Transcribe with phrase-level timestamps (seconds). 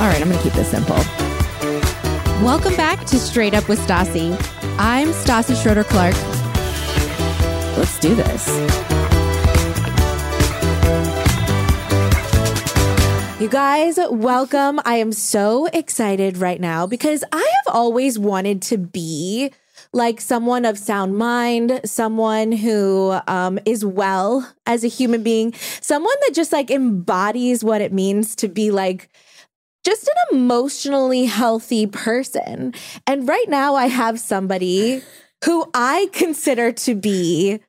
[0.00, 0.96] All right, I'm going to keep this simple.
[2.44, 4.32] Welcome back to Straight Up with Stassi.
[4.76, 6.14] I'm Stassi Schroeder Clark.
[7.78, 8.48] Let's do this.
[13.40, 14.80] You guys, welcome.
[14.84, 19.52] I am so excited right now because I have always wanted to be
[19.92, 26.16] like someone of sound mind, someone who um, is well as a human being, someone
[26.22, 29.08] that just like embodies what it means to be like
[29.84, 32.74] just an emotionally healthy person.
[33.06, 35.02] And right now, I have somebody
[35.44, 37.60] who I consider to be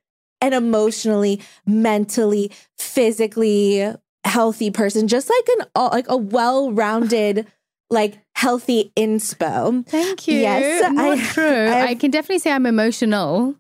[0.42, 3.94] an emotionally, mentally, physically
[4.24, 7.48] healthy person, just like an like a well-rounded,
[7.90, 9.86] like healthy inspo.
[9.88, 10.40] Thank you.
[10.40, 11.68] Yes, Not I- true.
[11.68, 13.56] I- I, can definitely say I'm emotional.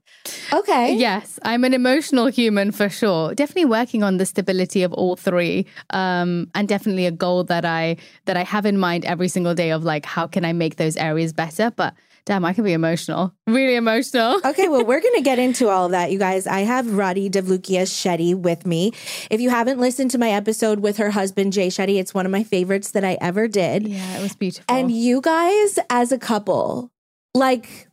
[0.53, 0.95] Okay.
[0.95, 3.33] Yes, I'm an emotional human for sure.
[3.35, 7.97] Definitely working on the stability of all three, um, and definitely a goal that I
[8.25, 10.97] that I have in mind every single day of like how can I make those
[10.97, 11.71] areas better.
[11.71, 11.93] But
[12.25, 14.39] damn, I can be emotional, really emotional.
[14.43, 16.47] Okay, well, we're going to get into all of that, you guys.
[16.47, 18.91] I have Radhi Devlukia Shetty with me.
[19.29, 22.31] If you haven't listened to my episode with her husband, Jay Shetty, it's one of
[22.31, 23.87] my favorites that I ever did.
[23.87, 24.75] Yeah, it was beautiful.
[24.75, 26.91] And you guys, as a couple,
[27.33, 27.87] like,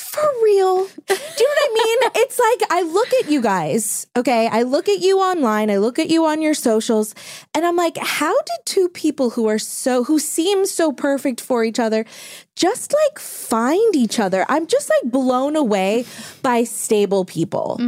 [0.00, 0.86] for real.
[0.86, 1.86] Do you know what I mean?
[2.22, 4.48] It's like I look at you guys, okay?
[4.48, 7.14] I look at you online, I look at you on your socials,
[7.54, 11.64] and I'm like, how did two people who are so, who seem so perfect for
[11.64, 12.04] each other,
[12.56, 14.44] just like find each other?
[14.48, 16.04] I'm just like blown away
[16.42, 17.76] by stable people.
[17.78, 17.84] Do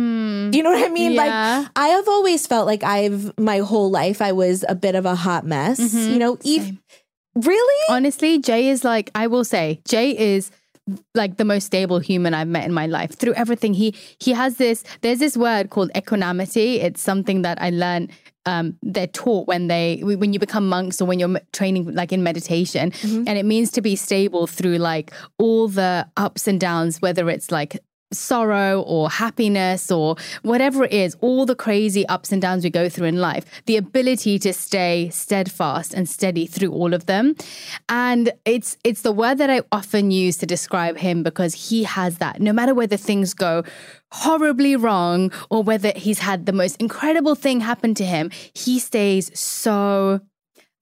[0.56, 1.12] you know what I mean?
[1.12, 1.22] yeah.
[1.60, 5.04] Like, I have always felt like I've, my whole life, I was a bit of
[5.06, 5.78] a hot mess.
[5.80, 6.12] Mm-hmm.
[6.12, 6.76] You know, ev-
[7.34, 7.84] really?
[7.90, 10.50] Honestly, Jay is like, I will say, Jay is
[11.14, 13.74] like the most stable human I've met in my life through everything.
[13.74, 16.80] He he has this, there's this word called equanimity.
[16.80, 18.10] It's something that I learned
[18.46, 22.22] um, they're taught when they when you become monks or when you're training like in
[22.24, 23.24] meditation Mm-hmm.
[23.28, 27.50] and it means to be stable through like all the ups and downs whether it's
[27.52, 27.78] like
[28.12, 32.88] sorrow or happiness or whatever it is, all the crazy ups and downs we go
[32.88, 37.34] through in life, the ability to stay steadfast and steady through all of them.
[37.88, 42.18] And it's it's the word that I often use to describe him because he has
[42.18, 42.40] that.
[42.40, 43.64] No matter whether things go
[44.10, 49.30] horribly wrong or whether he's had the most incredible thing happen to him, he stays
[49.38, 50.20] so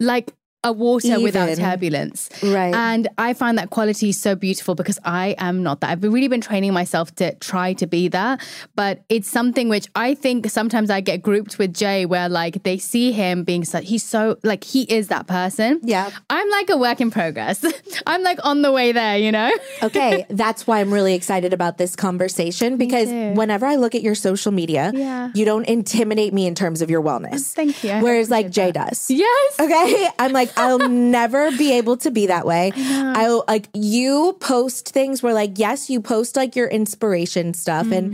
[0.00, 0.32] like
[0.62, 2.28] a water without turbulence.
[2.42, 2.74] Right.
[2.74, 5.90] And I find that quality so beautiful because I am not that.
[5.90, 8.40] I've really been training myself to try to be that.
[8.76, 12.76] But it's something which I think sometimes I get grouped with Jay where like they
[12.76, 15.80] see him being such, he's so, like he is that person.
[15.82, 16.10] Yeah.
[16.28, 17.64] I'm like a work in progress.
[18.06, 19.50] I'm like on the way there, you know?
[19.82, 24.14] okay, that's why I'm really excited about this conversation because whenever I look at your
[24.14, 25.30] social media, Yeah.
[25.34, 27.54] you don't intimidate me in terms of your wellness.
[27.54, 27.92] Thank you.
[27.92, 29.10] I Whereas like Jay does.
[29.10, 29.60] Yes.
[29.60, 30.08] Okay.
[30.18, 32.72] I'm like, I'll never be able to be that way.
[32.76, 38.10] I'll like you post things where like, yes, you post like your inspiration stuff and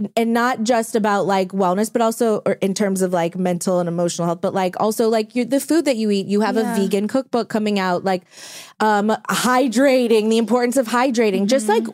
[0.00, 0.10] Mm.
[0.16, 3.88] and not just about like wellness, but also or in terms of like mental and
[3.88, 6.26] emotional health, but like also like you the food that you eat.
[6.26, 8.22] You have a vegan cookbook coming out, like
[8.80, 11.84] um hydrating, the importance of hydrating, just like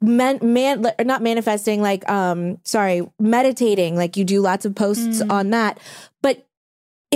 [0.00, 5.50] man, man not manifesting, like um sorry, meditating, like you do lots of posts on
[5.50, 5.78] that.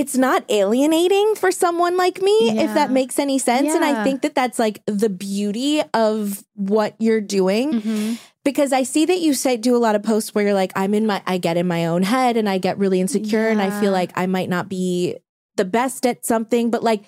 [0.00, 3.74] It's not alienating for someone like me, if that makes any sense.
[3.74, 7.74] And I think that that's like the beauty of what you're doing.
[7.74, 8.14] Mm-hmm.
[8.42, 10.94] Because I see that you say do a lot of posts where you're like, I'm
[10.94, 13.78] in my, I get in my own head and I get really insecure and I
[13.78, 15.18] feel like I might not be
[15.56, 16.70] the best at something.
[16.70, 17.02] But like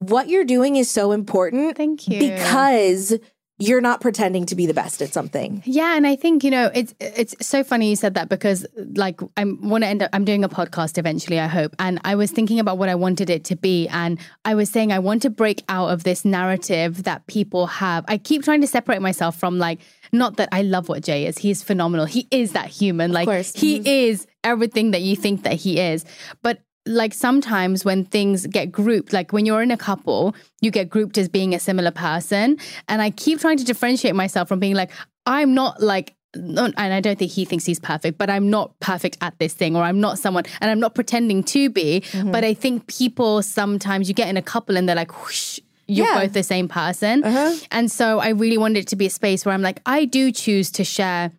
[0.00, 2.18] what you're doing is so important Thank you.
[2.18, 3.16] because
[3.58, 5.62] you're not pretending to be the best at something.
[5.64, 9.20] Yeah, and I think you know it's it's so funny you said that because like
[9.36, 12.30] I want to end up I'm doing a podcast eventually I hope and I was
[12.32, 15.30] thinking about what I wanted it to be and I was saying I want to
[15.30, 18.04] break out of this narrative that people have.
[18.08, 19.80] I keep trying to separate myself from like
[20.12, 21.38] not that I love what Jay is.
[21.38, 22.06] He's phenomenal.
[22.06, 23.12] He is that human.
[23.12, 23.52] Like course.
[23.54, 23.86] he Mhm.
[23.86, 26.04] is everything that you think that he is.
[26.42, 30.90] But like sometimes when things get grouped, like when you're in a couple, you get
[30.90, 32.58] grouped as being a similar person.
[32.88, 34.90] And I keep trying to differentiate myself from being like,
[35.26, 39.18] I'm not like, and I don't think he thinks he's perfect, but I'm not perfect
[39.20, 42.00] at this thing, or I'm not someone, and I'm not pretending to be.
[42.00, 42.32] Mm-hmm.
[42.32, 46.06] But I think people sometimes you get in a couple and they're like, whoosh, you're
[46.06, 46.20] Yeah.
[46.22, 47.22] both the same person.
[47.24, 47.54] Uh-huh.
[47.70, 50.32] And so I really wanted it to be a space where I'm like, I do
[50.32, 51.30] choose to share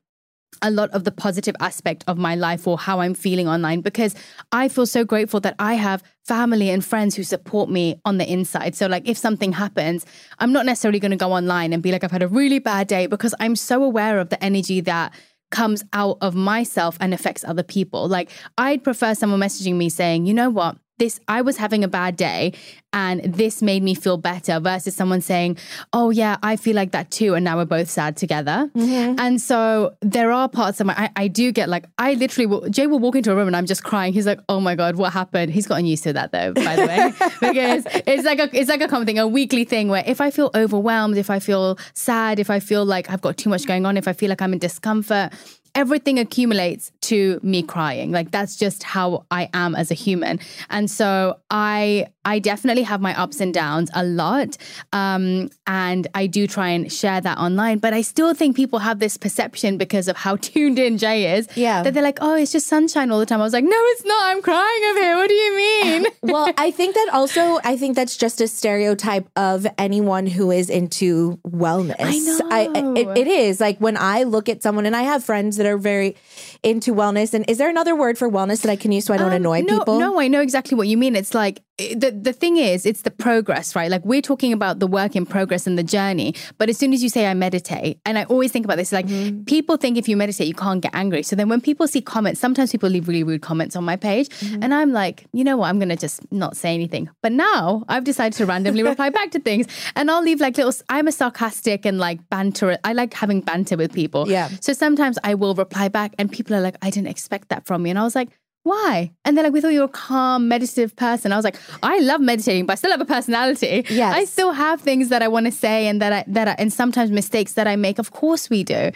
[0.65, 4.15] a lot of the positive aspect of my life or how I'm feeling online because
[4.51, 8.29] I feel so grateful that I have family and friends who support me on the
[8.29, 8.75] inside.
[8.75, 10.05] So, like, if something happens,
[10.39, 12.87] I'm not necessarily going to go online and be like, I've had a really bad
[12.87, 15.13] day because I'm so aware of the energy that
[15.51, 18.07] comes out of myself and affects other people.
[18.07, 20.77] Like, I'd prefer someone messaging me saying, you know what?
[20.97, 22.53] This, I was having a bad day
[22.93, 25.57] and this made me feel better versus someone saying,
[25.91, 27.33] Oh, yeah, I feel like that too.
[27.33, 28.71] And now we're both sad together.
[28.73, 29.19] Mm-hmm.
[29.19, 32.69] And so there are parts of my, I, I do get like, I literally, will,
[32.69, 34.13] Jay will walk into a room and I'm just crying.
[34.13, 35.51] He's like, Oh my God, what happened?
[35.51, 37.13] He's gotten used to that though, by the way,
[37.51, 40.31] because it's like a, it's like a common thing, a weekly thing where if I
[40.31, 43.85] feel overwhelmed, if I feel sad, if I feel like I've got too much going
[43.85, 45.33] on, if I feel like I'm in discomfort,
[45.75, 48.11] everything accumulates to me crying.
[48.11, 50.39] Like that's just how i am as a human.
[50.69, 54.57] And so i i definitely have my ups and downs a lot
[54.93, 58.99] um and i do try and share that online but i still think people have
[58.99, 61.83] this perception because of how tuned in jay is Yeah.
[61.83, 64.05] that they're like oh it's just sunshine all the time i was like no it's
[64.05, 67.77] not i'm crying over here what do you mean well, I think that also, I
[67.77, 71.95] think that's just a stereotype of anyone who is into wellness.
[71.99, 72.93] I know.
[72.95, 75.77] it, it is like when I look at someone, and I have friends that are
[75.77, 76.15] very
[76.63, 77.33] into wellness.
[77.33, 79.33] And is there another word for wellness that I can use so I don't Um,
[79.33, 79.99] annoy no, people?
[79.99, 81.15] No, I know exactly what you mean.
[81.15, 83.91] It's like the the thing is, it's the progress, right?
[83.91, 86.33] Like we're talking about the work in progress and the journey.
[86.57, 89.05] But as soon as you say I meditate, and I always think about this, like
[89.07, 89.43] Mm-hmm.
[89.43, 91.21] people think if you meditate, you can't get angry.
[91.23, 94.29] So then when people see comments, sometimes people leave really rude comments on my page,
[94.29, 94.63] Mm-hmm.
[94.63, 95.67] and I'm like, you know what?
[95.67, 97.09] I'm gonna just not say anything.
[97.21, 99.67] But now I've decided to randomly reply back to things,
[99.97, 100.73] and I'll leave like little.
[100.89, 102.77] I'm a sarcastic and like banter.
[102.85, 104.29] I like having banter with people.
[104.29, 104.47] Yeah.
[104.61, 107.85] So sometimes I will reply back, and people are like, I didn't expect that from
[107.85, 107.89] you.
[107.89, 108.29] And I was like,
[108.65, 109.11] why?
[109.23, 111.31] And they're like, we thought you were a calm, meditative person.
[111.31, 113.85] I was like, I love meditating, but I still have a personality.
[113.89, 114.15] Yes.
[114.15, 116.73] I still have things that I want to say and that I, that I, and
[116.73, 117.99] sometimes mistakes that I make.
[117.99, 118.89] Of course we do.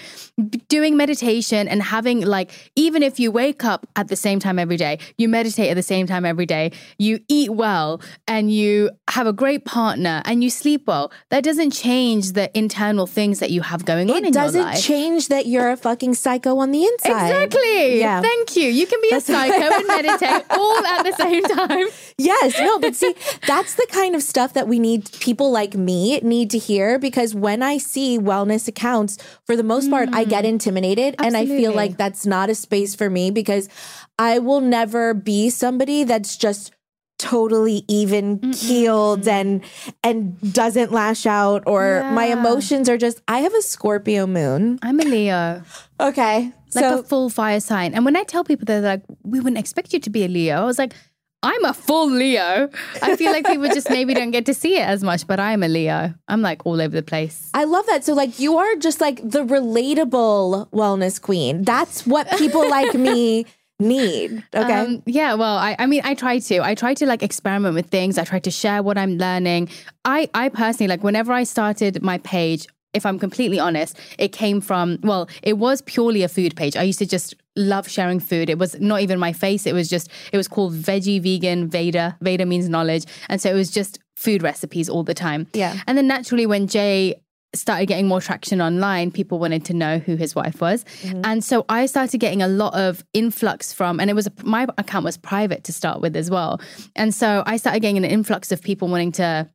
[0.70, 4.76] Doing meditation and having like, even if you wake up at the same time every
[4.76, 9.28] day, you meditate at the same time every day, you eat well and you have
[9.28, 13.62] a great partner and you sleep well, that doesn't change the internal things that you
[13.62, 16.84] have going on It in your doesn't change that you're a fucking psycho on the
[16.84, 17.30] inside.
[17.30, 18.00] Exactly.
[18.00, 18.22] Yeah.
[18.22, 18.64] Thank you.
[18.64, 21.88] You can be a psycho and meditate all at the same time.
[22.18, 23.16] Yes, no, but see,
[23.48, 27.34] that's the kind of stuff that we need people like me need to hear because
[27.34, 30.50] when I see wellness accounts, for the most part, I get mm.
[30.50, 33.70] intimidated and I feel like that's not a space for me because
[34.18, 36.74] I will never be somebody that's just
[37.20, 39.62] totally even keeled and
[40.04, 44.80] and doesn't lash out or my emotions are just I have a Scorpio moon.
[44.82, 45.62] I'm a Leo,
[46.00, 46.52] Okay.
[46.74, 47.94] like so a full fire sign.
[47.94, 50.62] And when I tell people they're like, we wouldn't expect you to be a Leo,
[50.62, 50.94] I was like,
[51.42, 52.70] I'm a full Leo.
[53.02, 55.64] I feel like people just maybe don't get to see it as much, but I'm
[55.64, 56.14] a Leo.
[56.28, 57.50] I'm like all over the place.
[57.54, 58.04] I love that.
[58.04, 61.64] So, like, you are just like the relatable wellness queen.
[61.64, 63.46] That's what people like me
[63.80, 64.44] need.
[64.54, 64.74] Okay.
[64.74, 66.62] Um, yeah, well, I, I mean, I try to.
[66.62, 68.18] I try to like experiment with things.
[68.18, 69.70] I try to share what I'm learning.
[70.06, 72.68] I, I personally like whenever I started my page.
[72.92, 76.76] If I'm completely honest, it came from well, it was purely a food page.
[76.76, 78.50] I used to just love sharing food.
[78.50, 79.68] It was not even my face.
[79.68, 82.18] It was just it was called Veggie Vegan Veda.
[82.20, 85.46] Veda means knowledge, and so it was just food recipes all the time.
[85.54, 85.78] Yeah.
[85.86, 87.22] And then naturally, when Jay
[87.56, 90.84] started getting more traction online, people wanted to know who his wife was.
[91.02, 91.22] Mm-hmm.
[91.24, 95.06] And so I started getting a lot of influx from, and it was my account
[95.06, 96.62] was private to start with as well.
[96.96, 99.50] And so I started getting an influx of people wanting to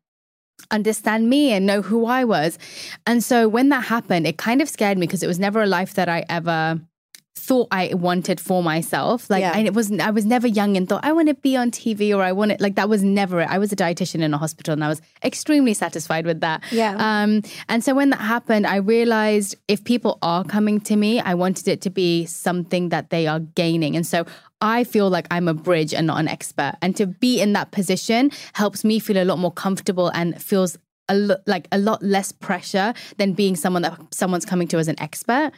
[0.70, 2.58] understand me and know who I was.
[3.06, 5.66] And so when that happened, it kind of scared me because it was never a
[5.66, 6.80] life that I ever
[7.36, 9.28] thought I wanted for myself.
[9.28, 9.52] Like Yeah.
[9.54, 12.14] I it was I was never young and thought I want to be on TV
[12.16, 13.48] or I want it like that was never it.
[13.50, 16.62] I was a dietitian in a hospital and I was extremely satisfied with that.
[16.70, 16.94] Yeah.
[16.96, 21.34] Um and so when that happened, I realized if people are coming to me, I
[21.34, 23.96] wanted it to be something that they are gaining.
[23.96, 24.26] And so
[24.60, 26.74] I feel like I'm a bridge and not an expert.
[26.80, 30.78] And to be in that position helps me feel a lot more comfortable and feels
[31.08, 34.88] a lo- like a lot less pressure than being someone that someone's coming to as
[34.88, 35.50] an expert.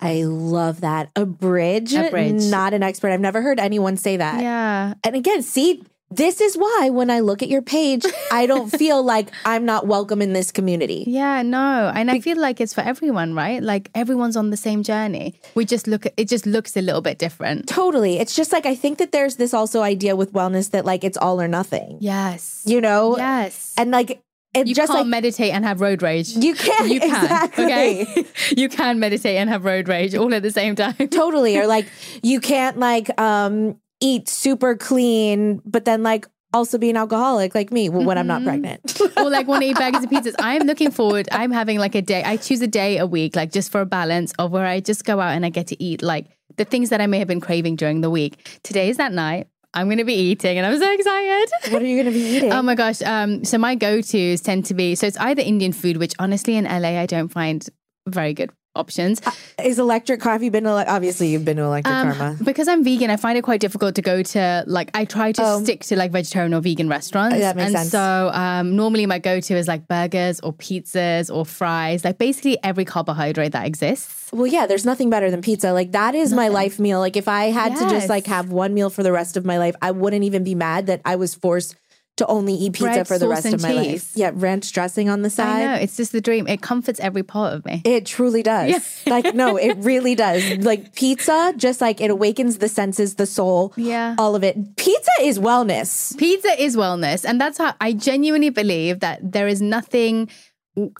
[0.00, 1.10] I love that.
[1.16, 2.44] A bridge, A bridge.
[2.44, 3.10] not an expert.
[3.12, 4.40] I've never heard anyone say that.
[4.42, 4.94] Yeah.
[5.04, 9.02] And again, see, this is why when I look at your page, I don't feel
[9.02, 11.04] like I'm not welcome in this community.
[11.06, 11.90] Yeah, no.
[11.94, 13.60] And I feel like it's for everyone, right?
[13.62, 15.40] Like everyone's on the same journey.
[15.54, 17.66] We just look at it just looks a little bit different.
[17.66, 18.18] Totally.
[18.18, 21.16] It's just like I think that there's this also idea with wellness that like it's
[21.16, 21.98] all or nothing.
[22.00, 22.62] Yes.
[22.66, 23.16] You know?
[23.16, 23.74] Yes.
[23.76, 24.20] And like
[24.64, 26.30] you just can't like meditate and have road rage.
[26.30, 27.24] you can't You can.
[27.24, 27.64] exactly.
[27.64, 28.24] Okay.
[28.56, 30.94] you can meditate and have road rage all at the same time.
[31.10, 31.58] totally.
[31.58, 31.86] Or like
[32.22, 37.70] you can't like um eat super clean, but then like also be an alcoholic like
[37.72, 38.48] me when I'm not Mm-hmm.
[38.48, 39.00] pregnant.
[39.18, 40.34] or like want to eat burgers and pizzas.
[40.38, 41.28] I'm looking forward.
[41.32, 42.22] I'm having like a day.
[42.24, 45.04] I choose a day a week, like just for a balance of where I just
[45.04, 47.40] go out and I get to eat like the things that I may have been
[47.40, 48.60] craving during the week.
[48.62, 49.48] Today is that night.
[49.76, 51.72] I'm going to be eating, and I'm so excited.
[51.72, 52.50] what are you gonna be eating?
[52.50, 53.02] Oh my gosh.
[53.02, 56.64] Um, so my go-tos tend to be so it's either Indian food, which honestly in
[56.64, 57.68] LA I don't find
[58.06, 59.20] very good options.
[59.62, 62.36] Is electric coffee been ele- obviously you've been to electric Um, karma.
[62.44, 65.42] because I'm vegan, I find it quite difficult to go to like I try to
[65.44, 65.62] Oh.
[65.64, 67.36] stick to like vegetarian or vegan restaurants.
[67.38, 67.90] That makes and sense.
[67.90, 72.84] so um, normally my go-to is like burgers or pizzas or fries, like basically every
[72.84, 74.30] carbohydrate that exists.
[74.32, 75.72] Well, yeah, there's nothing better than pizza.
[75.72, 76.98] Like that is my life meal.
[77.00, 79.58] Like if I had to just like have one meal for the rest of my
[79.58, 81.76] life, I wouldn't even be mad that I was forced
[82.16, 84.12] to only eat pizza Bread, for the rest of my life.
[84.14, 85.62] Yeah, ranch dressing on the side.
[85.62, 86.46] I know it's just the dream.
[86.48, 87.82] It comforts every part of me.
[87.84, 89.02] It truly does.
[89.06, 90.42] like no, it really does.
[90.64, 94.14] Like pizza, just like it awakens the senses, the soul, Yeah.
[94.18, 94.76] all of it.
[94.76, 96.16] Pizza is wellness.
[96.16, 100.28] Pizza is wellness, and that's how I genuinely believe that there is nothing.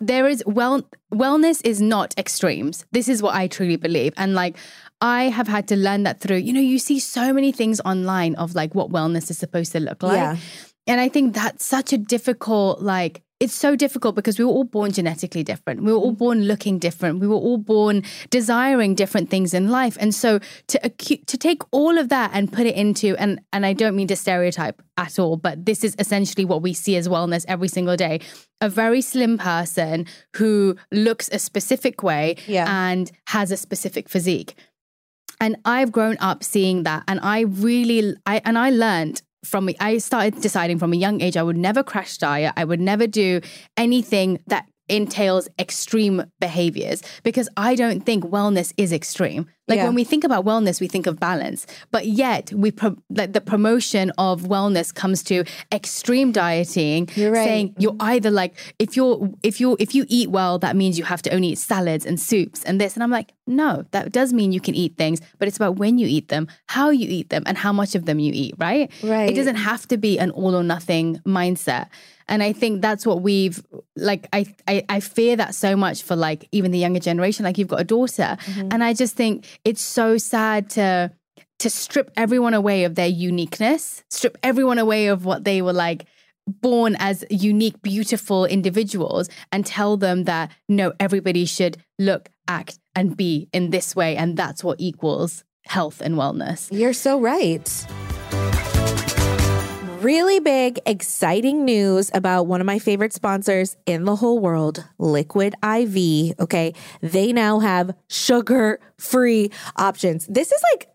[0.01, 0.83] There is well
[1.13, 2.87] wellness is not extremes.
[2.93, 4.57] This is what I truly believe, and like
[5.03, 6.39] I have had to learn that through.
[6.39, 9.81] You know, you see so many things online of like what wellness is supposed to
[9.81, 10.37] look like, Yeah.
[10.87, 13.23] And I think that's such a difficult like.
[13.39, 15.83] It's so difficult because we were all born genetically different.
[15.83, 16.19] We were all mm.
[16.19, 17.21] born looking different.
[17.21, 19.99] We were all born desiring different things in life.
[20.01, 20.39] And so
[20.69, 23.95] to acu- to take all of that and put it into and and I don't
[23.95, 27.69] mean to stereotype at all, but this is essentially what we see as wellness every
[27.69, 28.21] single day.
[28.63, 32.65] A very slim person who looks a specific way Yeah.
[32.69, 34.55] and has a specific physique.
[35.43, 39.99] And I've grown up seeing that and I really I and I learned from I
[39.99, 42.53] started deciding from a young age I would never crash diet.
[42.57, 43.41] I would never do
[43.77, 49.47] anything that entails extreme behaviors because I don't think wellness is extreme.
[49.69, 49.85] Like Yeah.
[49.87, 53.41] when we think about wellness, we think of balance, but yet we pro- like the
[53.41, 57.45] promotion of wellness comes to extreme dieting, You're right.
[57.45, 61.05] saying you're either like if you're if you if you eat well, that means you
[61.05, 64.33] have to only eat salads and soups and this, and I'm like, no, that does
[64.33, 67.31] mean you can eat things, but it's about when you eat them, how you eat
[67.31, 68.55] them, and how much of them you eat.
[68.59, 68.91] Right?
[69.03, 69.31] Right.
[69.31, 71.89] It doesn't have to be an all or nothing mindset.
[72.29, 74.27] And I think that's what we've like.
[74.33, 77.45] I, I I fear that so much for like even the younger generation.
[77.45, 78.69] Like you've got a daughter, mm-hmm.
[78.73, 81.13] and I just think it's so sad to
[81.59, 86.07] to strip everyone away of their uniqueness, strip everyone away of what they were like
[86.47, 93.17] born as unique, beautiful individuals, and tell them that no, everybody should look, act, and
[93.17, 96.69] be in this way, and that's what equals health and wellness.
[96.71, 97.87] You're so right.
[100.07, 105.55] Really big, exciting news about one of my favorite sponsors in the whole world, Liquid
[105.65, 106.39] IV.
[106.39, 106.75] Okay.
[107.01, 110.25] They now have sugar free options.
[110.29, 110.87] This is like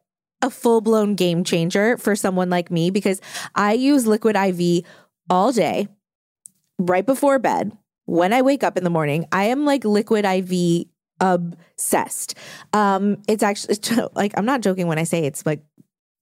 [0.41, 3.19] a full blown game changer for someone like me because
[3.53, 4.85] I use Liquid IV
[5.29, 5.89] all day,
[6.79, 7.77] right before bed.
[8.05, 10.85] When I wake up in the morning, I am like Liquid IV
[11.19, 12.35] obsessed.
[12.71, 13.75] Um, it's actually
[14.13, 15.63] like I'm not joking when I say it's like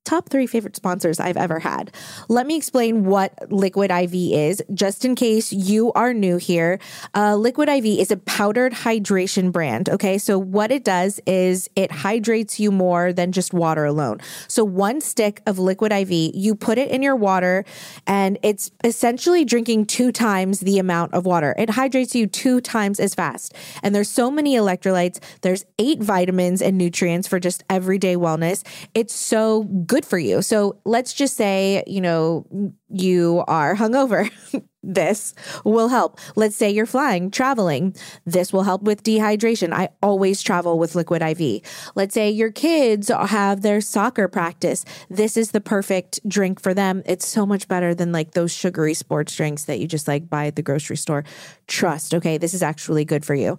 [0.09, 1.91] top three favorite sponsors I've ever had.
[2.29, 6.79] Let me explain what Liquid IV is, just in case you are new here.
[7.13, 9.87] Uh, Liquid IV is a powdered hydration brand.
[9.87, 14.19] Okay, so what it does is it hydrates you more than just water alone.
[14.47, 17.63] So one stick of Liquid IV, you put it in your water,
[18.07, 21.53] and it's essentially drinking two times the amount of water.
[21.55, 23.53] It hydrates you two times as fast.
[23.83, 25.19] And there's so many electrolytes.
[25.41, 28.65] There's eight vitamins and nutrients for just everyday wellness.
[28.95, 30.41] It's so good for you.
[30.41, 32.45] So let's just say, you know,
[32.89, 34.31] you are hungover.
[34.81, 35.33] this
[35.65, 36.19] will help.
[36.35, 37.95] Let's say you're flying, traveling.
[38.25, 39.73] This will help with dehydration.
[39.73, 41.61] I always travel with liquid IV.
[41.95, 44.85] Let's say your kids have their soccer practice.
[45.09, 47.03] This is the perfect drink for them.
[47.05, 50.47] It's so much better than like those sugary sports drinks that you just like buy
[50.47, 51.25] at the grocery store.
[51.67, 52.37] Trust, okay?
[52.37, 53.57] This is actually good for you.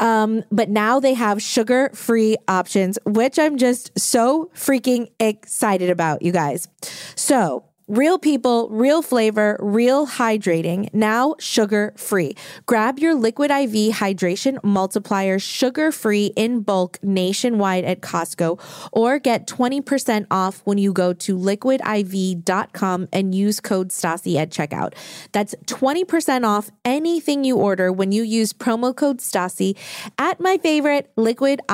[0.00, 6.22] Um, but now they have sugar free options, which I'm just so freaking excited about,
[6.22, 6.68] you guys.
[7.16, 12.34] So, Real people, real flavor, real hydrating, now sugar free.
[12.66, 18.60] Grab your Liquid IV hydration multiplier sugar free in bulk nationwide at Costco
[18.92, 24.92] or get 20% off when you go to liquidiv.com and use code STASSI at checkout.
[25.32, 29.74] That's 20% off anything you order when you use promo code STASSI
[30.18, 31.68] at my favorite liquidiv.com.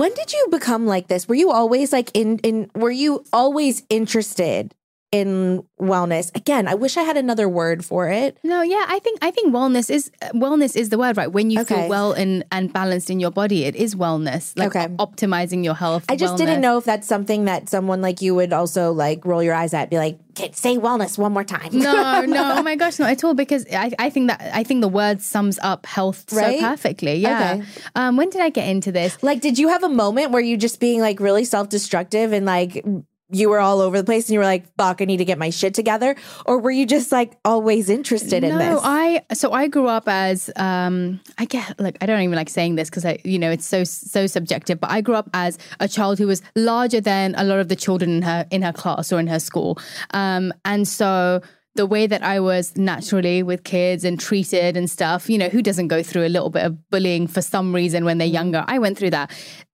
[0.00, 1.28] When did you become like this?
[1.28, 4.74] Were you always like in in were you always interested
[5.12, 6.34] in wellness?
[6.36, 8.38] Again, I wish I had another word for it.
[8.44, 11.30] No, yeah, I think I think wellness is wellness is the word, right?
[11.30, 11.74] When you Okay.
[11.74, 14.56] feel well and and balanced in your body, it is wellness.
[14.56, 14.88] Like Okay.
[14.98, 16.04] optimizing your health.
[16.08, 16.38] I just wellness.
[16.38, 19.74] didn't know if that's something that someone like you would also like roll your eyes
[19.74, 20.18] at, be like,
[20.52, 21.70] say wellness one more time.
[21.72, 23.34] no, no, oh my gosh, not at all.
[23.34, 26.58] Because I, I think that I think the word sums up health Right?
[26.60, 27.16] so perfectly.
[27.16, 27.56] Yeah.
[27.58, 27.62] Okay.
[27.96, 29.20] Um, when did I get into this?
[29.22, 32.46] Like, did you have a moment where you just being like really self destructive and
[32.46, 32.84] like
[33.32, 35.38] you were all over the place and you were like, fuck, I need to get
[35.38, 36.16] my shit together?
[36.46, 38.80] Or were you just like always interested in no, this?
[38.82, 42.76] I so I grew up as um I get like I don't even like saying
[42.76, 45.88] this because I you know it's so so subjective, but I grew up as a
[45.88, 49.12] child who was larger than a lot of the children in her in her class
[49.12, 49.78] or in her school,
[50.12, 51.40] um and so.
[51.76, 55.62] The way that I was naturally with kids and treated and stuff, you know, who
[55.62, 58.64] doesn't go through a little bit of bullying for some reason when they're younger?
[58.66, 59.30] I went through that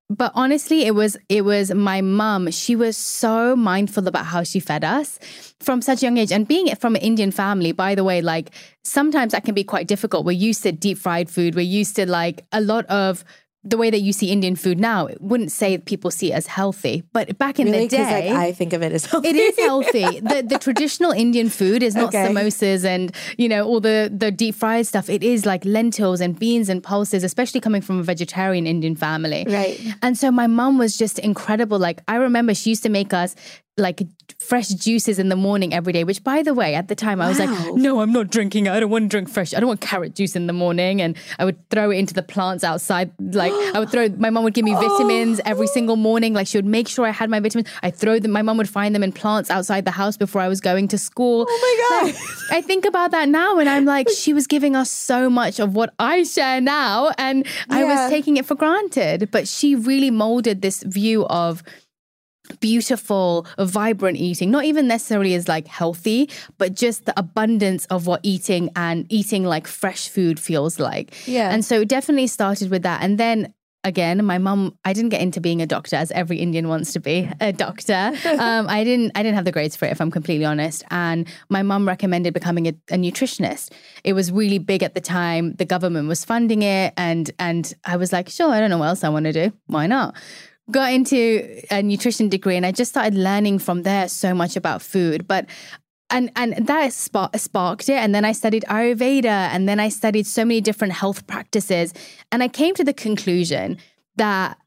[0.08, 2.50] but honestly it was it was my mum.
[2.50, 5.18] She was so mindful about how she fed us
[5.60, 6.32] from such a young age.
[6.32, 8.50] And being from an indian family by the way like
[8.84, 10.24] sometimes that can be quite difficult.
[10.24, 11.54] We're used to deep fried food.
[11.54, 13.24] We're used to like a lot of
[13.68, 16.46] the way that you see indian food now it wouldn't say people see it as
[16.46, 17.86] healthy but back in really?
[17.88, 19.28] the day like, I think of it as healthy.
[19.28, 20.20] it is healthy.
[20.20, 22.26] the the traditional Indian food is not Okay.
[22.28, 23.04] samosas and
[23.42, 25.08] you know all the the deep fried stuff.
[25.16, 29.44] It is like lentils and beans and pulses, especially coming from a vegetarian Indian family.
[29.48, 29.80] Right.
[30.02, 31.78] And so my mom was just incredible.
[31.78, 33.34] Like I remember she used to make us
[33.78, 34.00] like
[34.38, 36.02] fresh juices in the morning every day.
[36.04, 37.46] Which, by the way, at the time I was Wow.
[37.46, 38.68] like, no, I'm not drinking.
[38.68, 39.52] I don't want to drink fresh.
[39.52, 41.02] I don't want carrot juice in the morning.
[41.02, 43.10] And I would throw it into the plants outside.
[43.20, 44.08] Like I would throw.
[44.10, 46.32] My mom would give me vitamins every single morning.
[46.32, 47.68] Like she would make sure I had my vitamins.
[47.82, 48.30] I throw them.
[48.30, 50.98] My mom would find them in plants outside the house before I was going to
[50.98, 51.44] school.
[51.48, 51.58] Oh
[52.00, 52.14] my God.
[52.14, 55.58] Like, I think about that now, and I'm like, she was giving us so much
[55.60, 59.30] of what I share now, and I was taking it for granted.
[59.30, 61.62] But she really molded this view of
[62.60, 68.20] beautiful, vibrant eating, not even necessarily as like healthy, but just the abundance of what
[68.22, 71.14] eating and eating like fresh food feels like.
[71.26, 71.50] Yeah.
[71.50, 73.02] And so it definitely started with that.
[73.02, 73.52] And then
[73.86, 77.00] again, my mum, I didn't get into being a doctor as every Indian wants to
[77.00, 78.12] be a doctor.
[78.36, 80.84] Um, I didn't, I didn't have the grades for it, if I'm completely honest.
[80.90, 83.72] And my mum recommended becoming a, a nutritionist.
[84.04, 85.54] It was really big at the time.
[85.54, 86.92] The government was funding it.
[86.96, 89.52] And, and I was like, sure, I don't know what else I want to do.
[89.66, 90.16] Why not?
[90.70, 94.82] Got into a nutrition degree and I just started learning from there so much about
[94.82, 95.26] food.
[95.26, 95.46] But
[96.10, 97.96] and and that spark, sparked it.
[97.96, 101.92] And then I studied Ayurveda, and then I studied so many different health practices,
[102.30, 103.78] and I came to the conclusion
[104.16, 104.58] that.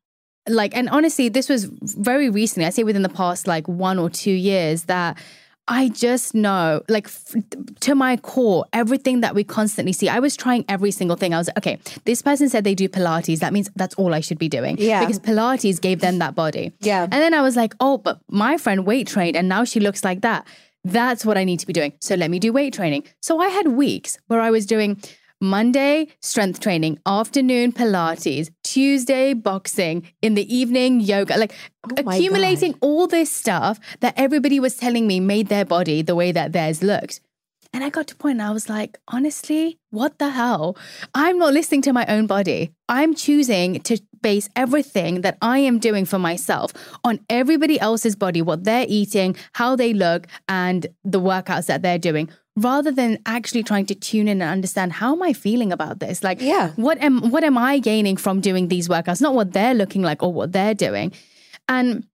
[0.47, 4.09] Like, and honestly, this was very recently, I say within the past like one or
[4.09, 5.19] two years, that
[5.69, 7.35] I just know, like, f-
[7.81, 10.09] to my core, everything that we constantly see.
[10.09, 11.33] I was trying every single thing.
[11.33, 13.39] I was like, okay, this person said they do Pilates.
[13.39, 14.77] That means that's all I should be doing.
[14.79, 15.01] Yeah.
[15.01, 16.73] Because Pilates gave them that body.
[16.79, 17.03] Yeah.
[17.03, 20.03] And then I was like, oh, but my friend weight trained and now she looks
[20.03, 20.47] like that.
[20.83, 21.93] That's what I need to be doing.
[21.99, 23.03] So let me do weight training.
[23.21, 24.99] So I had weeks where I was doing
[25.41, 31.53] Monday, strength training, afternoon, Pilates, Tuesday, boxing, in the evening, yoga, like
[31.89, 36.33] Oh accumulating all this stuff that everybody was telling me made their body the way
[36.33, 37.21] that theirs looked.
[37.71, 40.75] And I got to a point and I was like, honestly, what the hell?
[41.13, 42.71] I'm not listening to my own body.
[42.89, 46.73] I'm choosing to base everything that I am doing for myself
[47.03, 51.99] on everybody else's body, what they're eating, how they look, and the workouts that they're
[51.99, 52.29] doing,
[52.61, 56.23] rather than actually trying to tune in and understand how am I feeling about this?
[56.23, 56.71] Like, Yeah.
[56.75, 59.21] what am what am I gaining from doing these workouts?
[59.21, 61.11] Not what they're looking like or what they're doing.
[61.67, 62.05] And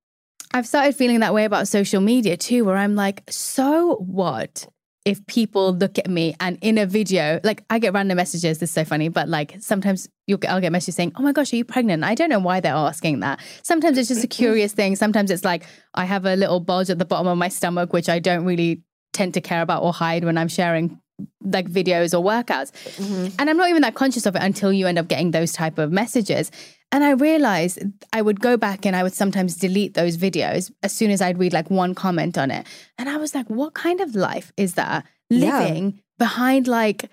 [0.53, 4.67] I've started feeling that way about social media too, where I'm like, so what
[5.03, 8.69] if people look at me and in a video, like I get random messages, this
[8.69, 11.53] is so funny, but like sometimes you'll get, I'll get messages saying, oh my gosh,
[11.53, 12.03] are you pregnant?
[12.03, 13.39] I don't know why they're asking that.
[13.61, 14.95] Sometimes it's just a curious thing.
[14.95, 18.09] Sometimes it's like, I have a little bulge at the bottom of my stomach, which
[18.09, 18.81] I don't really
[19.15, 20.99] tend to care about or hide when I'm sharing
[21.41, 22.71] like videos or workouts.
[22.99, 23.35] Mm-hmm.
[23.39, 25.77] And I'm not even that conscious of it until you end up getting those type
[25.77, 26.51] of messages.
[26.91, 27.79] And I realized
[28.13, 31.39] I would go back and I would sometimes delete those videos as soon as I'd
[31.39, 32.67] read like one comment on it.
[32.97, 35.59] And I was like, what kind of life is that Yeah.
[35.59, 37.09] living behind like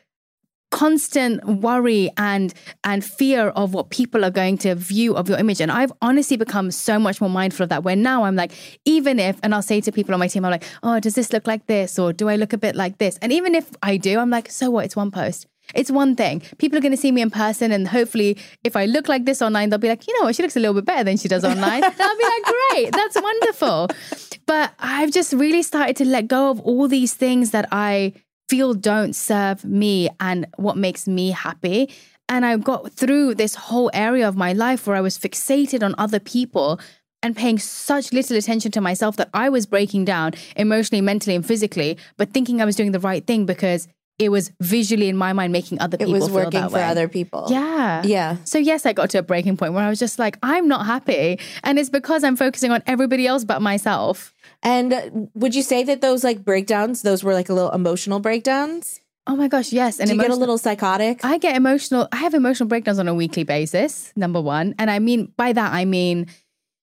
[0.73, 5.61] constant worry and and fear of what people are going to view of your image.
[5.61, 8.53] And i've honestly become so much more mindful of that where now i'm like
[8.85, 11.33] even if and i'll say to people on my team i'm like oh does this
[11.33, 11.99] look like this?
[11.99, 13.19] Or do i look a bit like this?
[13.23, 14.85] And even if i do i'm like so what?
[14.85, 15.47] It's one post.
[15.75, 16.41] It's one thing.
[16.59, 19.41] People are going to see me in person, and hopefully, if I look like this
[19.41, 21.29] online, they'll be like, you know what, she looks a little bit better than she
[21.29, 21.85] does online.
[21.85, 23.89] I'll be like, great, that's wonderful.
[24.47, 28.13] But I've just really started to let go of all these things that I
[28.53, 31.89] feel don't serve me and what makes me happy.
[32.29, 35.95] And I got through this whole area of my life where I was fixated on
[35.97, 36.79] other people
[37.23, 41.47] and paying such little attention to myself that I was breaking down emotionally, mentally, and
[41.47, 43.89] physically, but thinking I was doing the right thing because
[44.19, 46.15] it was visually in my mind making other people.
[46.15, 46.85] It was working for way.
[46.85, 47.47] other people.
[47.49, 48.03] Yeah.
[48.05, 48.37] Yeah.
[48.45, 50.85] So yes, I got to a breaking point where I was just like, I'm not
[50.85, 51.39] happy.
[51.65, 54.32] And it's because I'm focusing on everybody else but myself.
[54.63, 59.01] And would you say that those like breakdowns, those were like a little emotional breakdowns?
[59.27, 60.01] Oh my gosh, yes.
[60.01, 61.25] And Do you get a little psychotic?
[61.25, 62.09] I get emotional.
[62.13, 64.75] I have emotional breakdowns on a weekly basis, number one.
[64.79, 66.27] And I mean, by that, I mean,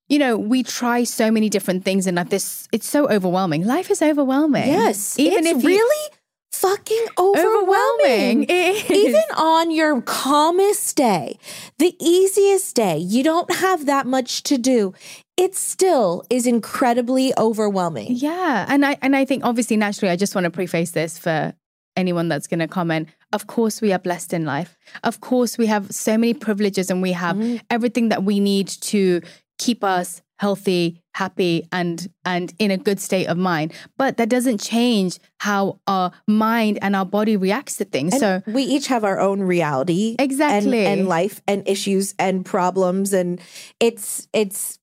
[0.08, 3.65] you know, we try so many different things and like this, it's so overwhelming.
[3.65, 4.68] Life is overwhelming.
[4.68, 5.20] yes.
[5.20, 6.10] Even it's if you- really
[6.52, 8.44] fucking overwhelming.
[8.44, 8.46] overwhelming.
[8.89, 11.38] Even on your calmest day,
[11.78, 14.94] the easiest day, you don't have that much to do.
[15.39, 18.08] It still is incredibly overwhelming.
[18.12, 21.54] Yeah, and I and I think obviously naturally I just want to preface this for
[21.95, 23.10] anyone that's going to comment.
[23.32, 24.78] Of course we are blessed in life.
[25.04, 27.58] Of course we have so many privileges and we have Mm-hmm.
[27.69, 29.21] everything that we need to
[29.58, 33.73] keep us healthy, happy and and in a good state of mind.
[33.97, 38.13] But that doesn't change how our mind and our body reacts to things.
[38.13, 40.15] And so we each have our own reality.
[40.17, 40.86] Exactly.
[40.86, 43.13] And, and life and issues and problems.
[43.13, 43.41] And
[43.80, 44.79] it's it's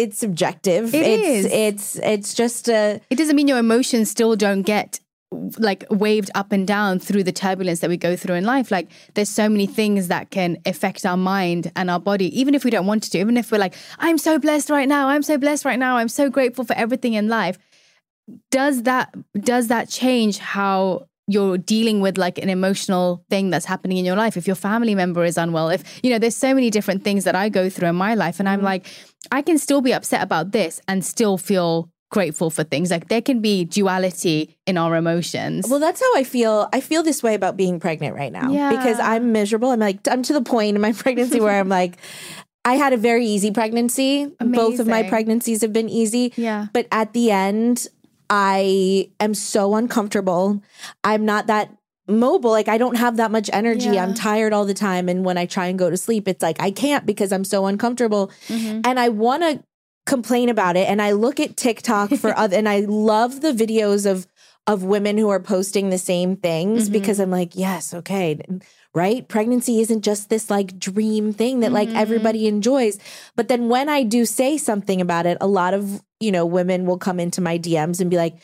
[0.00, 0.94] it's subjective.
[0.94, 1.44] It it's is.
[1.46, 5.00] it's it's just a it doesn't mean your emotions still don't get
[5.58, 8.88] like waved up and down through the turbulence that we go through in life like
[9.14, 12.70] there's so many things that can affect our mind and our body even if we
[12.70, 15.64] don't want to even if we're like i'm so blessed right now i'm so blessed
[15.64, 17.58] right now i'm so grateful for everything in life
[18.50, 23.98] does that does that change how you're dealing with like an emotional thing that's happening
[23.98, 26.70] in your life if your family member is unwell if you know there's so many
[26.70, 28.66] different things that i go through in my life and i'm mm-hmm.
[28.66, 28.86] like
[29.30, 33.22] i can still be upset about this and still feel grateful for things like there
[33.22, 36.68] can be duality in our emotions Well, that's how I feel.
[36.72, 38.70] I feel this way about being pregnant right now Yeah.
[38.70, 39.70] because I'm miserable.
[39.70, 41.98] I'm like, I'm to the point in my pregnancy where I'm like,
[42.64, 44.26] I had a very easy pregnancy.
[44.38, 46.32] Both of my pregnancies have been easy.
[46.36, 46.66] Yeah.
[46.72, 47.86] But at the end,
[48.30, 50.62] I am so uncomfortable.
[51.02, 52.50] I'm not that mobile.
[52.50, 53.90] Like, I don't have that much energy.
[53.90, 54.04] Yeah.
[54.04, 55.08] I'm tired all the time.
[55.08, 57.66] And when I try and go to sleep, it's like, I can't because I'm so
[57.66, 58.30] uncomfortable.
[58.46, 58.82] Mm-hmm.
[58.84, 59.62] And I want to
[60.06, 60.88] complain about it.
[60.88, 64.26] And I look at TikTok for other, and I love the videos of,
[64.66, 66.92] of women who are posting the same things Mm-hmm.
[66.92, 68.40] because I'm like, yes, okay,
[68.94, 69.26] right?
[69.28, 71.96] Pregnancy isn't just this like dream thing that like Mm-hmm.
[71.98, 72.98] everybody enjoys.
[73.36, 76.86] But then when I do say something about it, a lot of, you know, women
[76.86, 78.36] will come into my DMs and be like,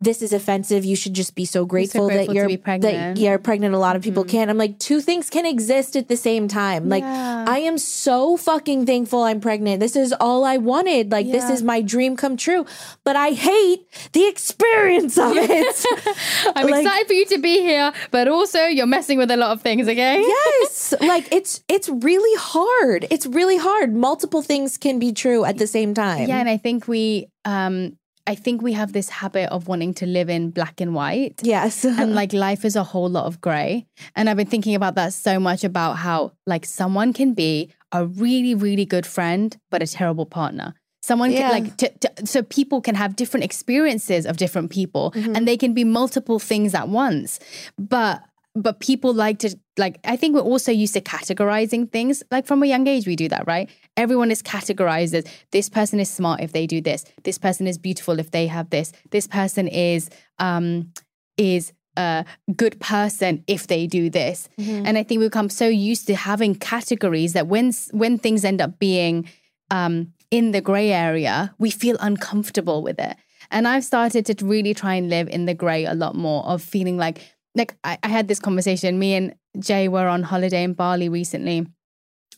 [0.00, 0.84] this is offensive.
[0.84, 2.80] You should just be so grateful, grateful that you're that.
[2.80, 3.22] Mm-hmm.
[3.22, 3.74] you're pregnant.
[3.74, 4.50] A lot of people can't.
[4.50, 6.88] I'm like, two things can exist at the same time.
[6.88, 7.44] Like, Yeah.
[7.46, 9.80] I am so fucking thankful I'm pregnant.
[9.80, 11.12] This is all I wanted.
[11.12, 12.64] Like, this is my dream come true.
[13.04, 15.76] But I hate the experience of it.
[16.56, 19.50] i'm like- excited for you to be here but also you're messing with a lot
[19.52, 24.98] of things okay yes like it's it's really hard it's really hard multiple things can
[24.98, 27.96] be true at the same time Yeah, and I think we um
[28.32, 31.34] I think we have this habit of wanting to live in black and white.
[31.54, 33.70] yes And like life is a whole lot of gray.
[34.16, 36.18] And I've been thinking about that so much about how
[36.52, 37.52] like someone can be
[37.92, 40.68] a really, really good friend, but a terrible partner.
[41.02, 41.40] Someone Yeah.
[41.40, 45.34] can like, t- t- so people can have different experiences of different people Mm-hmm.
[45.34, 47.40] and they can be multiple things at once.
[47.78, 48.22] But
[48.54, 52.22] but people like to like i think we're also used to categorizing things.
[52.30, 53.70] Like from a young age we do that right?
[53.96, 57.04] Everyone is categorized as this person is smart if they do this.
[57.22, 58.92] This person is beautiful if they have this.
[59.10, 60.92] This person is um
[61.36, 62.24] is a
[62.56, 64.48] good person if they do this.
[64.86, 68.60] And i think we become so used to having categories that when when things end
[68.60, 69.28] up being
[69.70, 73.16] um in the gray area we feel uncomfortable with it.
[73.50, 76.62] And i've started to really try and live in the gray a lot more of
[76.62, 77.20] feeling like
[77.54, 78.98] like I, I had this conversation.
[78.98, 81.66] Me and Jay were on holiday in Bali recently,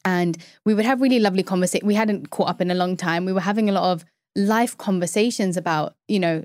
[0.05, 1.87] and we would have really lovely conversation.
[1.87, 3.25] We hadn't caught up in a long time.
[3.25, 6.45] We were having a lot of life conversations about, you know,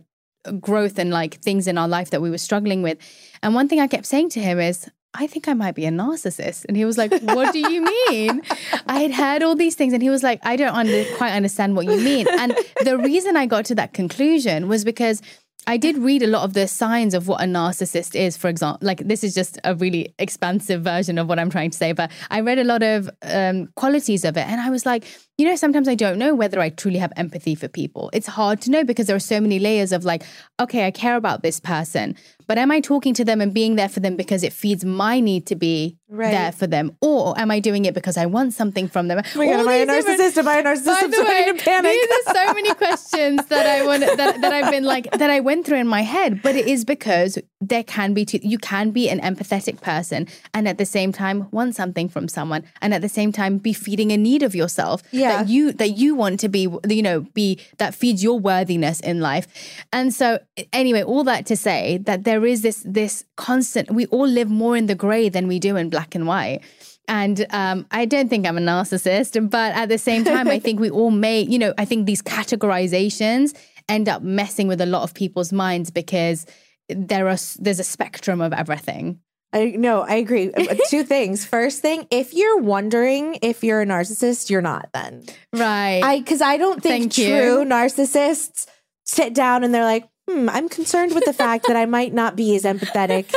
[0.60, 2.98] growth and like things in our life that we were struggling with.
[3.42, 5.90] And one thing I kept saying to him is, I think I might be a
[5.90, 6.66] narcissist.
[6.66, 8.42] And he was like, What do you mean?
[8.88, 9.94] I had heard all these things.
[9.94, 12.28] And he was like, I don't under, quite understand what you mean.
[12.30, 15.22] And the reason I got to that conclusion was because
[15.70, 18.80] I did read a lot of the signs of what a narcissist is, for example.
[18.88, 22.10] Like, this is just a really expansive version of what I'm trying to say, but
[22.32, 24.48] I read a lot of um, qualities of it.
[24.48, 25.04] And I was like,
[25.38, 28.10] you know, sometimes I don't know whether I truly have empathy for people.
[28.14, 30.24] It's hard to know because there are so many layers of like,
[30.58, 32.16] okay, I care about this person,
[32.48, 35.20] but am I talking to them and being there for them because it feeds my
[35.20, 36.32] need to be Right.
[36.32, 36.96] there for them?
[37.02, 39.22] Or am I doing it because I want something from them?
[39.36, 40.38] Oh my God, am I a narcissist?
[40.38, 40.86] Am I a narcissist?
[40.86, 41.92] by the way, to panic.
[41.92, 45.42] these are so many questions that I want that, that I've been like that I
[45.42, 46.42] went through in my head.
[46.42, 50.66] But it is because there can be two, you can be an empathetic person and
[50.68, 54.12] at the same time want something from someone, and at the same time be feeding
[54.14, 55.38] a need of yourself Yeah.
[55.44, 59.20] that you that you want to be you know be that feeds your worthiness in
[59.20, 59.46] life.
[59.92, 60.40] And so
[60.72, 63.92] anyway, all that to say that there is this this constant.
[63.92, 66.62] We all live more in the grey than we do in black and white.
[67.08, 70.80] And um, I don't think I'm a narcissist, but at the same time, I think
[70.80, 75.04] we all may, you know, I think these categorizations end up messing with a lot
[75.04, 76.46] of people's minds because
[76.90, 79.20] there are there's a spectrum of everything.
[79.54, 80.52] I no, I agree.
[80.52, 81.46] Uh, Two things.
[81.46, 85.24] First thing, if you're wondering if you're a narcissist, you're not then.
[85.54, 86.02] Right.
[86.04, 87.28] I because I don't think Thank you.
[87.28, 88.68] true narcissists
[89.06, 92.36] sit down and they're like, hmm, I'm concerned with the fact that I might not
[92.36, 93.34] be as empathetic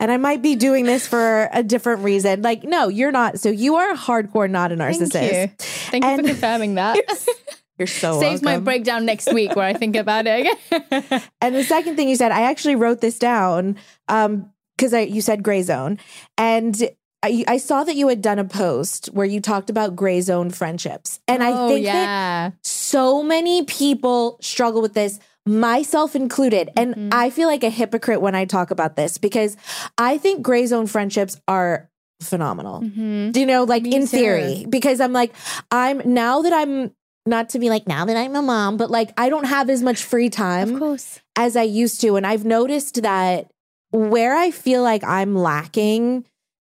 [0.00, 2.42] and I might be doing this for a different reason.
[2.42, 3.40] Like, no, you're not.
[3.40, 5.10] So you are hardcore not a narcissist.
[5.10, 6.00] Thank you.
[6.00, 6.98] Thank you for confirming that.
[7.78, 11.22] You're so Saves my breakdown next week where I think about it again.
[11.40, 13.76] And the second thing you said, I actually wrote this down
[14.08, 15.98] um because I you said gray zone,
[16.38, 16.80] and
[17.22, 20.50] I, I saw that you had done a post where you talked about gray zone
[20.50, 26.94] friendships, and I oh, think that so many people struggle with this myself included and
[26.94, 27.08] Mm-hmm.
[27.12, 29.56] i feel like a hypocrite when i talk about this because
[29.98, 31.90] i think gray zone friendships are
[32.22, 33.36] phenomenal Mhm.
[33.36, 34.06] you know like Me in too.
[34.16, 35.34] theory because i'm like
[35.70, 36.92] i'm now that i'm
[37.26, 39.82] not to be like now that i'm a mom but like i don't have as
[39.82, 41.20] much free time Of course.
[41.36, 42.14] as I used to.
[42.16, 43.50] And I've noticed that
[43.90, 46.24] where I feel like I'm lacking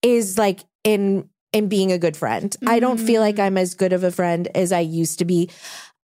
[0.02, 2.55] is like in in being a good friend.
[2.66, 5.50] I don't feel like I'm as good of a friend as I used to be.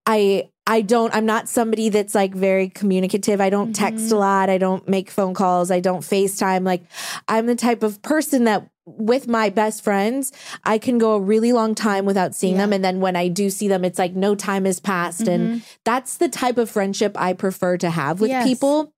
[0.06, 3.42] I I don't I'm not somebody that's like very communicative.
[3.42, 4.18] I don't text a mm-hmm.
[4.18, 4.50] lot.
[4.50, 5.72] I don't make phone calls.
[5.72, 6.66] I don't FaceTime.
[6.66, 6.84] Like
[7.28, 10.32] I'm the type of person that with my best friends,
[10.64, 12.74] I can go a really long time without seeing them.
[12.74, 15.28] And then when I do see them, it's like no time has passed.
[15.28, 15.60] And mm-hmm.
[15.86, 18.48] that's the type of friendship I prefer to have with Yes.
[18.48, 18.94] people.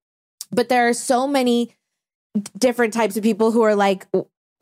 [0.52, 1.76] But there are so many
[2.58, 4.08] different types of people who are like,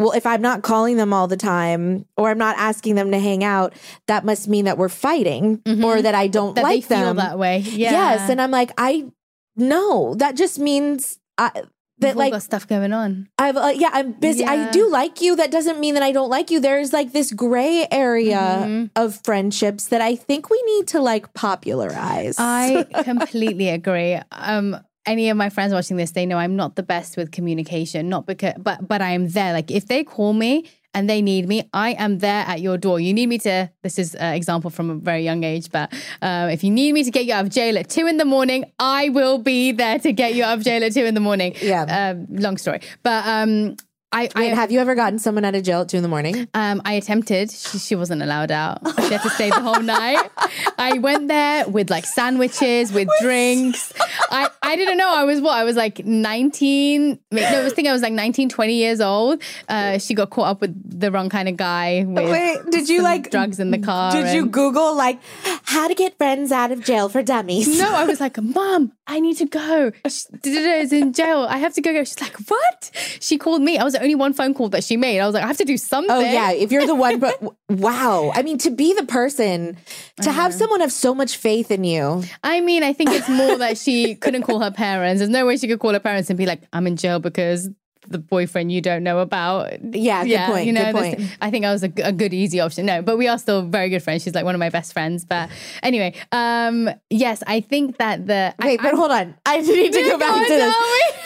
[0.01, 3.19] well, if I'm not calling them all the time or I'm not asking them to
[3.19, 3.73] hang out,
[4.07, 7.17] that must mean that we're fighting or that I don't That like they feel them.
[7.17, 7.59] that way.
[7.59, 7.91] Yeah.
[7.91, 8.29] Yes.
[8.29, 9.11] And I'm like, I
[9.55, 11.63] no, that just means I,
[11.99, 13.27] that like stuff going on.
[13.37, 14.43] I've uh, yeah, I'm busy.
[14.43, 15.35] I do like you.
[15.35, 16.59] That doesn't mean that I don't like you.
[16.59, 18.85] There's like this gray area Mm-hmm.
[18.95, 22.35] of friendships that I think we need to like popularize.
[22.39, 24.17] I completely agree.
[24.31, 28.09] Um, any of my friends watching this, they know I'm not the best with communication.
[28.09, 29.53] Not because, but but I am there.
[29.53, 32.99] Like if they call me and they need me, I am there at your door.
[32.99, 33.71] You need me to.
[33.81, 37.03] This is an example from a very young age, but um, if you need me
[37.03, 39.99] to get you out of jail at two in the morning, I will be there
[39.99, 41.55] to get you out of jail at two in the morning.
[41.61, 42.13] Yeah.
[42.13, 43.77] Um, long story, but um,
[44.13, 46.09] I, I Wait, have you ever gotten someone out of jail at two in the
[46.09, 46.47] morning?
[46.53, 47.49] um, I attempted.
[47.51, 48.79] She, she wasn't allowed out.
[49.03, 50.29] She had to stay the whole night.
[50.77, 53.93] I went there with like sandwiches, with drinks.
[54.31, 55.09] I, I didn't know.
[55.13, 55.53] I was what?
[55.57, 57.19] I was like 19.
[57.31, 59.41] No, I was thinking I was like 19, 20 years old.
[59.69, 63.01] Uh, she got caught up with the wrong kind of guy with Wait, did you
[63.01, 64.11] like drugs in the car?
[64.11, 65.19] Did you Google like
[65.63, 67.79] how to get friends out of jail for dummies?
[67.79, 69.91] No, I was like, Mom, I need to go.
[70.07, 71.47] She is in jail.
[71.49, 71.93] I have to go.
[72.03, 72.91] She's like, What?
[73.19, 73.77] She called me.
[73.77, 75.19] I was the only one phone call that she made.
[75.19, 76.11] I was like, I have to do something.
[76.11, 78.31] Oh yeah, if you're the one, but wow.
[78.33, 79.77] I mean, to be the person,
[80.23, 82.23] to have someone have so much faith in you.
[82.43, 85.19] I mean, I think it's more that she couldn't call her parents.
[85.19, 87.69] There's no way she could call her parents and be like, I'm in jail because
[88.07, 89.71] the boyfriend you don't know about.
[89.95, 91.37] Yeah, good point, You know, good this- point.
[91.41, 92.85] I think I was a, a good, easy option.
[92.85, 94.23] No, but we are still very good friends.
[94.23, 95.23] She's like one of my best friends.
[95.25, 95.49] But
[95.83, 98.53] anyway, um, yes, I think that the.
[98.59, 99.35] I- Wait, but I'm- hold on.
[99.45, 100.75] I need to go back to this.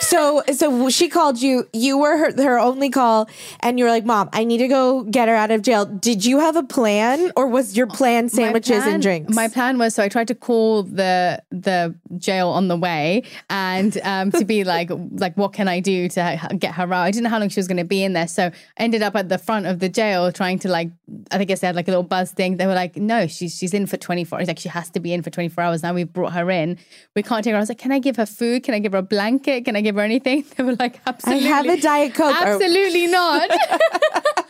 [0.08, 1.68] So, so she called you.
[1.74, 3.28] You were her, her only call,
[3.62, 6.24] and you were like, "Mom, I need to go get her out of jail." Did
[6.26, 9.34] you have a plan, or was your plan sandwiches plan- and drinks?
[9.36, 13.98] My plan was so I tried to call the the jail on the way and
[14.04, 17.04] um, to be like like what can I do to h- get her out?
[17.04, 18.44] I didn't know how long she was going to be in there, so
[18.78, 20.90] I ended up at the front of the jail trying to like
[21.32, 22.58] I think I said like a little buzz thing.
[22.58, 24.40] They were like, no, she's she's in for twenty four.
[24.40, 25.84] It's like she has to be in for twenty four hours.
[25.84, 26.78] Now we've brought her in.
[27.16, 27.58] We can't take her.
[27.58, 28.64] I was like, can I give her food?
[28.64, 29.66] Can I give her a blanket?
[29.66, 30.44] Can I give her anything?
[30.56, 31.48] They were like, absolutely.
[31.48, 32.34] have a Diet Coke.
[32.36, 33.50] Or- Absolutely not.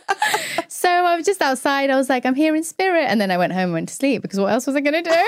[0.68, 1.90] so I was just outside.
[1.90, 3.04] I was like, I'm here in spirit.
[3.04, 5.02] And then I went home and went to sleep because what else was I going
[5.02, 5.10] to do?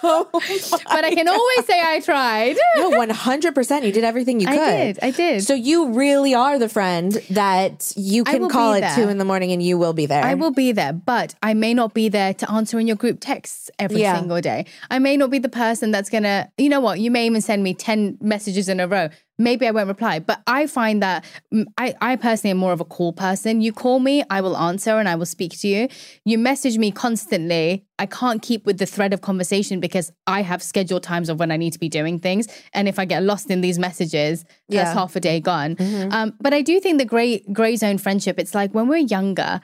[0.00, 0.28] Oh
[0.84, 2.56] but I can always say I tried.
[2.76, 3.84] no, one hundred percent.
[3.84, 4.56] You did everything you could.
[4.56, 4.98] I did.
[5.02, 5.42] I did.
[5.42, 9.50] So you really are the friend that you can call at two in the morning
[9.50, 10.22] and you will be there.
[10.22, 13.18] I will be there, but I may not be there to answer in your group
[13.20, 14.14] texts every Yeah.
[14.14, 14.66] single day.
[14.88, 17.64] I may not be the person that's gonna, you know what, you may even send
[17.64, 19.08] me 10 messages in a row.
[19.40, 21.24] Maybe I won't reply, but I find that
[21.54, 23.60] mm, I, I personally am more of a call person.
[23.60, 25.88] You call me, I will answer and I will speak to you.
[26.24, 27.84] You message me constantly.
[28.00, 31.50] I can't keep with the thread of conversation because I have scheduled times of when
[31.52, 32.48] I need to be doing things.
[32.74, 34.84] And if I get lost in these messages, Yeah.
[34.84, 35.76] that's half a day gone.
[35.76, 36.12] Mhm.
[36.12, 39.60] Um, but I do think the gray gray zone friendship, it's like when we're younger,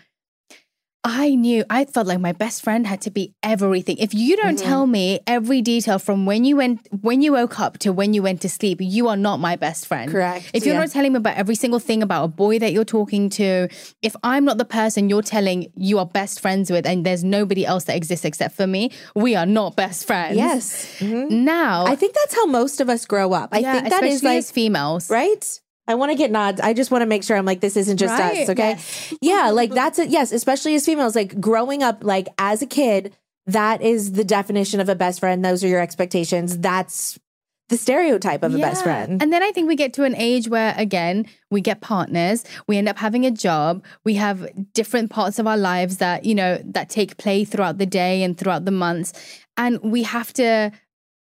[1.07, 3.99] I knew I felt like my best friend had to be everything.
[3.99, 4.67] If you don't Mm-hmm.
[4.69, 8.23] tell me every detail from when you went when you woke up to when you
[8.23, 10.11] went to sleep, you are not my best friend.
[10.11, 10.81] Correct, If you're yeah.
[10.81, 13.69] not telling me about every single thing about a boy that you're talking to,
[14.01, 17.67] if I'm not the person you're telling you are best friends with and there's nobody
[17.67, 20.37] else that exists except for me, we are not best friends.
[20.37, 20.87] yes.
[21.01, 21.31] Mhm.
[21.31, 23.51] Now I think that's how most of us grow up.
[23.53, 25.11] I yeah, think that is especially like as females.
[25.11, 25.61] right?
[25.87, 26.61] I want to get nods.
[26.61, 28.49] I just want to make sure I'm like, this isn't just Right, us.
[28.49, 28.79] Okay.
[29.20, 29.51] Yeah.
[29.51, 30.09] Like that's it.
[30.09, 30.33] Yes.
[30.33, 33.14] Especially as females, like growing up, like as a kid,
[33.47, 35.44] that is the definition of a best friend.
[35.44, 36.59] Those are your expectations.
[36.59, 37.18] That's
[37.70, 39.23] the stereotype of a best friend.
[39.23, 42.77] And then I think we get to an age where, again, we get partners, we
[42.77, 46.61] end up having a job, we have different parts of our lives that, you know,
[46.62, 49.14] that take play throughout the day and throughout the months.
[49.57, 50.73] And we have to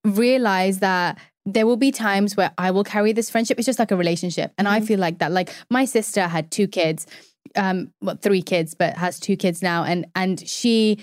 [0.05, 1.17] realize that
[1.47, 3.57] there will be times where I will carry this friendship.
[3.57, 4.51] It's just like a relationship.
[4.57, 5.31] And I feel like that.
[5.31, 7.07] Like my sister had two kids,
[7.55, 9.83] um, well, three kids, but has two kids now.
[9.83, 10.99] And and she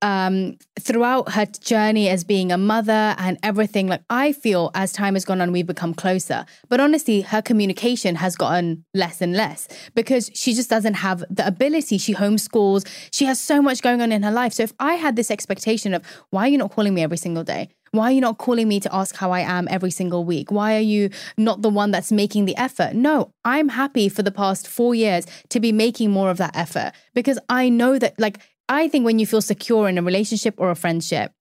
[0.00, 5.14] um throughout her journey as being a mother and everything like i feel as time
[5.14, 9.66] has gone on we've become closer but honestly her communication has gotten less and less
[9.96, 14.12] because she just doesn't have the ability she homeschools she has so much going on
[14.12, 16.94] in her life so if i had this expectation of why are you not calling
[16.94, 19.68] me every single day why are you not calling me to ask how I am
[19.70, 20.50] every single week?
[20.50, 22.94] Why are you not the one that's making the effort?
[22.94, 26.92] No, I'm happy for the past four years to be making more of that effort
[27.14, 30.70] because I know that, like, I think when you feel secure in a relationship or
[30.70, 31.32] a friendship,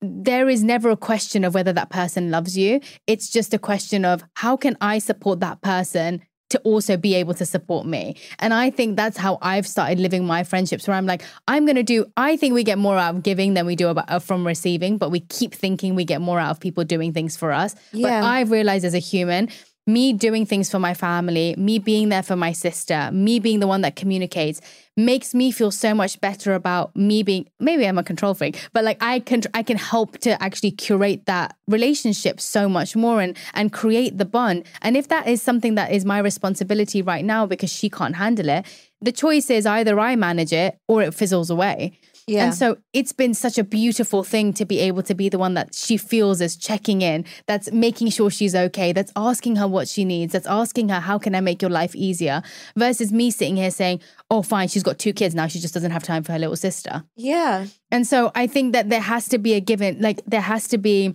[0.00, 2.80] there is never a question of whether that person loves you.
[3.06, 7.34] It's just a question of how can I support that person to also be able
[7.34, 8.16] to support me.
[8.38, 11.76] And I think that's how I've started living my friendships where I'm like, I'm going
[11.76, 14.18] to do, I think we get more out of giving than we do about, uh,
[14.18, 17.52] from receiving, but we keep thinking we get more out of people doing things for
[17.52, 17.74] us.
[17.92, 18.20] Yeah.
[18.20, 19.48] But I've realized as a human,
[19.86, 23.66] me doing things for my family, me being there for my sister, me being the
[23.66, 24.60] one that communicates
[24.96, 28.84] makes me feel so much better about me being maybe I'm a control freak, but
[28.84, 33.36] like I can I can help to actually curate that relationship so much more and
[33.54, 34.64] and create the bond.
[34.82, 38.48] And if that is something that is my responsibility right now because she can't handle
[38.48, 38.66] it,
[39.00, 41.98] the choice is either I manage it or it fizzles away.
[42.26, 42.44] Yeah.
[42.44, 45.54] And so it's been such a beautiful thing to be able to be the one
[45.54, 49.88] that she feels is checking in, that's making sure she's okay, that's asking her what
[49.88, 52.42] she needs, that's asking her, how can I make your life easier?
[52.76, 55.46] Versus me sitting here saying, oh, fine, she's got two kids now.
[55.46, 57.04] She just doesn't have time for her little sister.
[57.16, 57.66] yeah.
[57.90, 60.78] And so I think that there has to be a given, like, there has to
[60.78, 61.14] be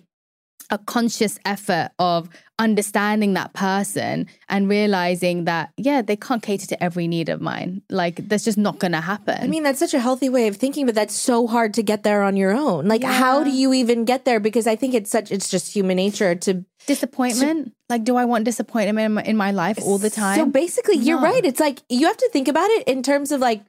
[0.70, 2.28] a conscious effort of
[2.60, 7.82] understanding that person and realizing that, yeah, they can't cater to every need of mine.
[7.90, 9.38] Like, that's just not going to happen.
[9.42, 12.04] I mean, that's such a healthy way of thinking, but that's so hard to get
[12.04, 12.88] there on your own.
[12.88, 14.42] Like, how do you even get there?
[14.42, 16.66] Because I think it's such, it's just human nature to.
[16.86, 17.74] disappointment.
[17.90, 20.36] like, do I want disappointment in my, in my life all the time?
[20.38, 21.24] So basically, you're No.
[21.28, 21.46] right.
[21.46, 23.64] It's like you have to think about it in terms of like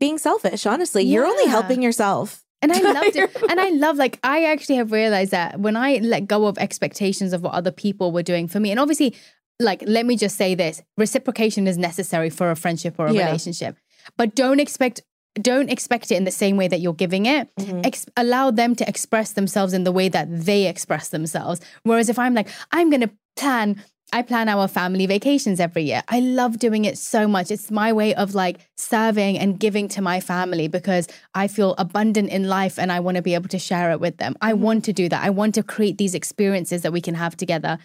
[0.00, 1.04] being selfish, honestly.
[1.04, 2.42] You're only helping yourself.
[2.70, 3.30] And I loved it.
[3.50, 7.32] And I love, like, I actually have realized that when I let go of expectations
[7.32, 9.14] of what other people were doing for me, and obviously,
[9.60, 13.26] like, let me just say this reciprocation is necessary for a friendship or a Yeah.
[13.26, 13.76] relationship,
[14.16, 15.00] but don't expect.
[15.40, 17.54] Don't expect it in the same way that you're giving it.
[17.56, 17.82] Mm-hmm.
[17.84, 21.60] Ex- allow them to express themselves in the way that they express themselves.
[21.82, 26.02] Whereas if I'm like, I'm going to plan, I plan our family vacations every year.
[26.08, 27.50] I love doing it so much.
[27.50, 32.30] It's my way of like serving and giving to my family because I feel abundant
[32.30, 34.36] in life and I want to be able to share it with them.
[34.40, 34.62] I mm-hmm.
[34.62, 35.24] want to do that.
[35.24, 37.78] I want to create these experiences that we can have together.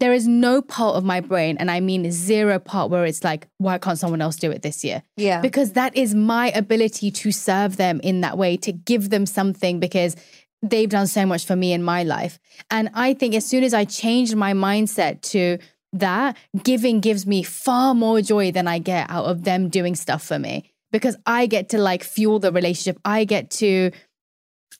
[0.00, 3.48] There is no part of my brain, and I mean zero part, where it's like,
[3.58, 5.02] why can't someone else do it this year?
[5.16, 5.40] Yeah.
[5.40, 9.80] Because that is my ability to serve them in that way, to give them something
[9.80, 10.16] because
[10.62, 12.38] they've done so much for me in my life.
[12.70, 15.58] And I think as soon as I changed my mindset to
[15.92, 20.22] that, giving gives me far more joy than I get out of them doing stuff
[20.22, 23.00] for me because I get to like fuel the relationship.
[23.04, 23.90] I get to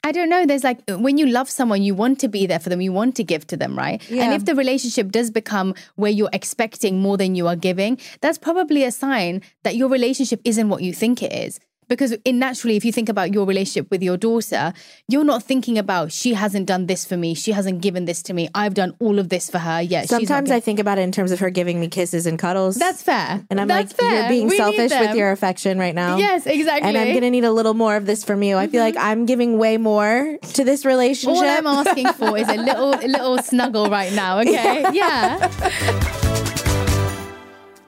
[0.04, 0.46] I don't know.
[0.46, 3.16] There's like when you love someone, you want to be there for them, you want
[3.16, 4.00] to give to them, right?
[4.08, 4.24] Yeah.
[4.24, 8.38] And if the relationship does become where you're expecting more than you are giving, that's
[8.38, 11.58] probably a sign that your relationship isn't what you think it is.
[11.88, 14.72] Because in naturally, if you think about your relationship with your daughter,
[15.08, 18.34] you're not thinking about she hasn't done this for me, she hasn't given this to
[18.34, 19.80] me, I've done all of this for her.
[19.80, 22.76] Yeah, Sometimes I think about it in terms of her giving me kisses and cuddles.
[22.76, 26.16] that's fair, and I'm That's like, you're being We selfish with your affection right now.
[26.18, 26.88] Yes, exactly.
[26.88, 28.56] And I'm gonna need a little more of this from you.
[28.56, 28.96] I feel mm-hmm.
[28.96, 31.42] like I'm giving way more to this relationship.
[31.42, 34.84] All I'm asking for is a little a little snuggle right now, okay?
[34.92, 36.26] yeah.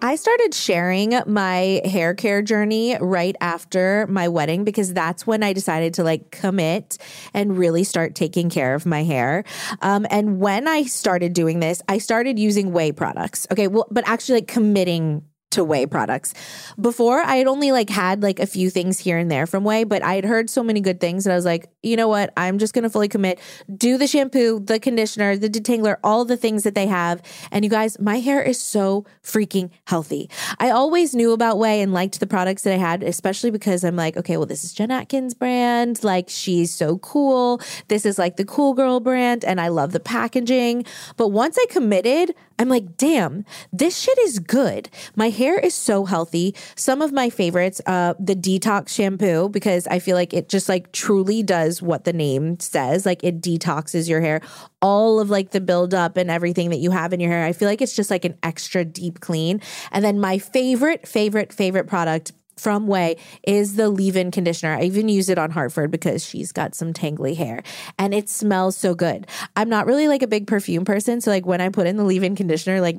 [0.03, 5.53] I started sharing my hair care journey right after my wedding because that's when I
[5.53, 6.97] decided to like commit
[7.35, 9.45] and really start taking care of my hair.
[9.83, 13.47] Um, and when I started doing this, I started using OUAI products.
[13.51, 16.33] Okay, well, but actually like committing to OUAI products.
[16.81, 19.89] Before I had only like had like a few things here and there from OUAI,
[19.89, 22.33] but I had heard so many good things that I was like, you know what?
[22.37, 23.41] I'm just going to fully commit,
[23.77, 27.21] do the shampoo, the conditioner, the detangler, all the things that they have.
[27.51, 30.31] And you guys, my hair is so freaking healthy.
[30.59, 33.97] I always knew about OUAI and liked the products that I had, especially because I'm
[33.97, 36.05] like, okay, well, this is Jen Atkin's brand.
[36.05, 37.61] Like she's so cool.
[37.89, 40.85] This is like the cool girl brand and I love the packaging.
[41.17, 44.91] But once I committed, I'm like, damn, this shit is good.
[45.17, 46.55] My hair is so healthy.
[46.77, 50.93] Some of my favorites, uh, the detox shampoo, because I feel like it just like
[50.93, 53.07] truly does what the name says.
[53.07, 54.43] Like it detoxes your hair.
[54.83, 57.45] All of like the buildup and everything that you have in your hair.
[57.45, 59.61] I feel like it's just like an extra deep clean.
[59.91, 64.77] And then my favorite, favorite, favorite product from OUAI is the leave-in conditioner.
[64.77, 67.63] I even use it on Hartford because she's got some tangly hair
[67.99, 69.27] and it smells so good.
[69.57, 72.05] I'm not really like a big perfume person, so like when I put in the
[72.05, 72.99] leave-in conditioner, like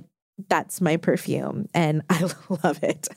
[0.50, 2.30] that's my perfume and I
[2.64, 3.08] love it.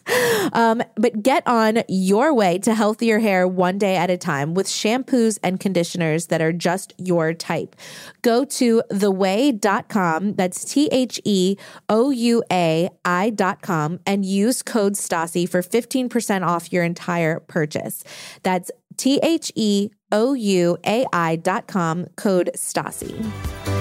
[0.52, 4.66] Um, but get on your way to healthier hair one day at a time with
[4.66, 7.76] shampoos and conditioners that are just your type.
[8.22, 11.56] Go to theouai.com, that's T H E
[11.88, 18.04] O U A I.com, and use code STASSI for 15% off your entire purchase.
[18.42, 23.73] That's T H E O U A I.com, code STASSI.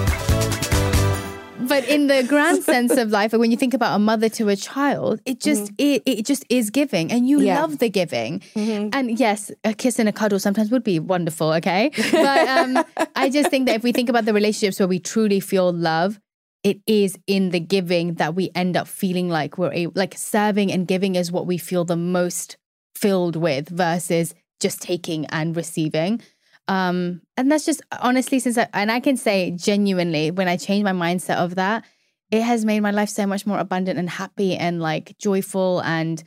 [1.74, 4.54] But in the grand sense of life, when you think about a mother to a
[4.54, 7.46] child, it just it, it just is giving, and you Mm-hmm.
[7.46, 7.54] Yeah.
[7.54, 7.62] Mm-hmm.
[7.62, 8.42] love the giving.
[8.54, 11.52] And yes, a kiss and a cuddle sometimes would be wonderful.
[11.54, 12.84] Okay, but um,
[13.16, 16.20] I just think that if we think about the relationships where we truly feel love,
[16.62, 20.70] it is in the giving that we end up feeling like we're able, like serving
[20.70, 22.56] and giving is what we feel the most
[22.94, 26.20] filled with versus just taking and receiving.
[26.68, 30.84] Um, and that's just honestly, since I, and I can say genuinely, when I changed
[30.84, 31.84] my mindset of that,
[32.30, 36.22] it has made my life so much more abundant and happy and like joyful and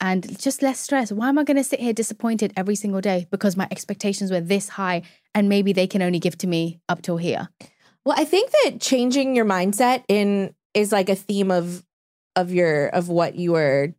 [0.00, 1.12] and just less stress.
[1.12, 4.40] Why am I going to sit here disappointed every single day because my expectations were
[4.40, 7.48] this high and maybe they can only give to me up till here?
[8.04, 11.84] Well, I think that changing your mindset in is like a theme of
[12.34, 13.94] of your of what you are.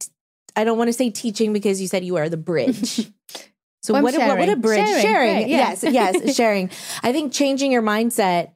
[0.56, 3.10] I don't want to say teaching because you said you are the bridge.
[3.84, 5.58] So Well, what, a- what, a bridge Sharing, sharing, right, yeah.
[5.58, 6.70] yes yes sharing.
[7.04, 8.52] I think changing your mindset.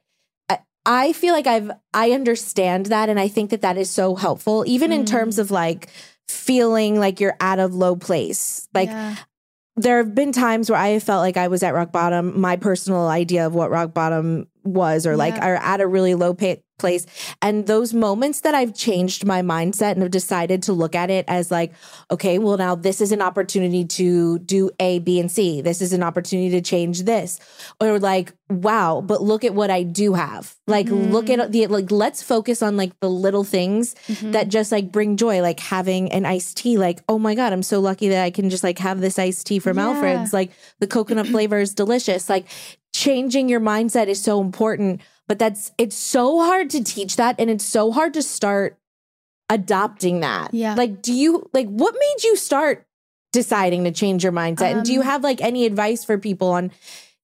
[0.48, 4.14] I, I feel like I've I understand that, and I think that that is so
[4.14, 5.06] helpful, even in Mm.
[5.08, 5.88] terms of like
[6.28, 8.68] feeling like you're at a low place.
[8.74, 9.16] Like Yeah.
[9.76, 12.40] there have been times where I have felt like I was at rock bottom.
[12.40, 15.46] My personal idea of what rock bottom was, or like, Yeah.
[15.46, 17.06] are at a really low pa- place.
[17.42, 21.24] And those moments that I've changed my mindset and have decided to look at it
[21.28, 21.72] as like,
[22.10, 25.60] okay, well, now this is an opportunity to do A, B, and C.
[25.60, 27.40] This is an opportunity to change this.
[27.80, 30.54] Or like, wow, but look at what I do have.
[30.66, 31.40] Like, look mm-hmm.
[31.40, 34.30] at the, like, let's focus on like the little things mm-hmm.
[34.30, 36.78] that just like bring joy, like having an iced tea.
[36.78, 39.46] Like, oh my God, I'm so lucky that I can just like have this iced
[39.48, 39.88] tea from Yeah.
[39.88, 40.32] Alfred's.
[40.32, 42.28] Like, the coconut flavor is delicious.
[42.28, 42.46] Like,
[42.94, 47.50] changing your mindset is so important, but that's it's so hard to teach that and
[47.50, 48.78] it's so hard to start
[49.50, 50.52] adopting that.
[50.52, 50.74] Yeah.
[50.74, 52.86] Like, do you like what made you start
[53.32, 54.72] deciding to change your mindset?
[54.72, 56.70] and do you Um, have like any advice for people on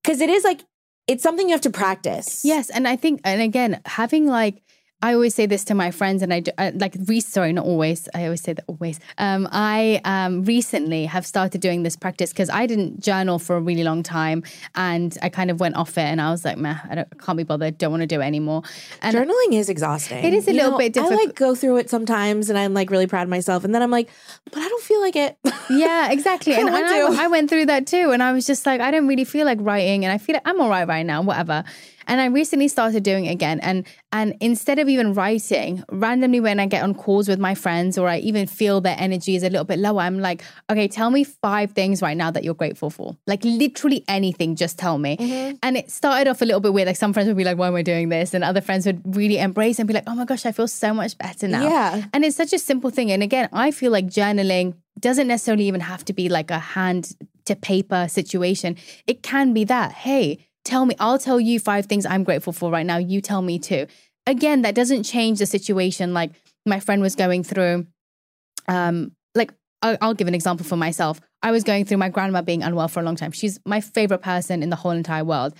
[0.02, 0.60] because it is like
[1.06, 2.44] it's something you have to practice.
[2.44, 4.62] Yes, and I think, and again, having like,
[5.04, 7.66] I always say this to my friends, and I do, uh, like, re- sorry, not
[7.66, 8.08] always.
[8.14, 8.98] I always say that always.
[9.18, 13.60] Um, I um, recently have started doing this practice because I didn't journal for a
[13.60, 14.44] really long time,
[14.74, 17.36] and I kind of went off it, and I was like, meh, I don't, can't
[17.36, 18.62] be bothered, don't want to do it anymore.
[19.02, 20.24] And Journaling is exhausting.
[20.24, 22.72] It is a You little know, bit I like go through it sometimes and I'm
[22.72, 23.64] like really proud of myself.
[23.64, 24.08] And then I'm like,
[24.50, 25.36] but I don't feel like it.
[25.68, 26.54] yeah, exactly.
[26.56, 27.24] I and and I.
[27.24, 28.10] I went through that too.
[28.12, 30.04] And I was just like, I don't really feel like writing.
[30.04, 31.64] And I feel like I'm all right right now, whatever.
[32.06, 33.60] And I recently started doing it again.
[33.60, 37.98] And and instead of even writing, randomly when I get on calls with my friends
[37.98, 41.10] or I even feel their energy is a little bit lower, I'm like, okay, tell
[41.10, 43.16] me five things right now that you're grateful for.
[43.26, 45.16] Like literally anything, just tell me.
[45.16, 45.56] Mm-hmm.
[45.62, 46.86] And it started off a little bit weird.
[46.86, 48.34] Like some friends would be like, why am I doing this?
[48.34, 50.94] And other friends would really embrace and be like, oh my gosh, I feel so
[50.94, 51.62] much better now.
[51.62, 52.04] Yeah.
[52.12, 53.10] And it's such a simple thing.
[53.10, 57.16] And again, I feel like journaling doesn't necessarily even have to be like a hand
[57.46, 58.76] to paper situation.
[59.06, 62.70] It can be that, hey, tell me, I'll tell you five things I'm grateful for
[62.70, 62.98] right now.
[62.98, 63.86] You tell me too.
[64.26, 66.14] Again, that doesn't change the situation.
[66.14, 66.32] Like
[66.64, 67.86] my friend was going through,
[68.68, 69.52] um, like
[69.82, 71.20] I'll, I'll give an example for myself.
[71.42, 73.32] I was going through my grandma being unwell for a long time.
[73.32, 75.54] She's my favorite person in the whole entire world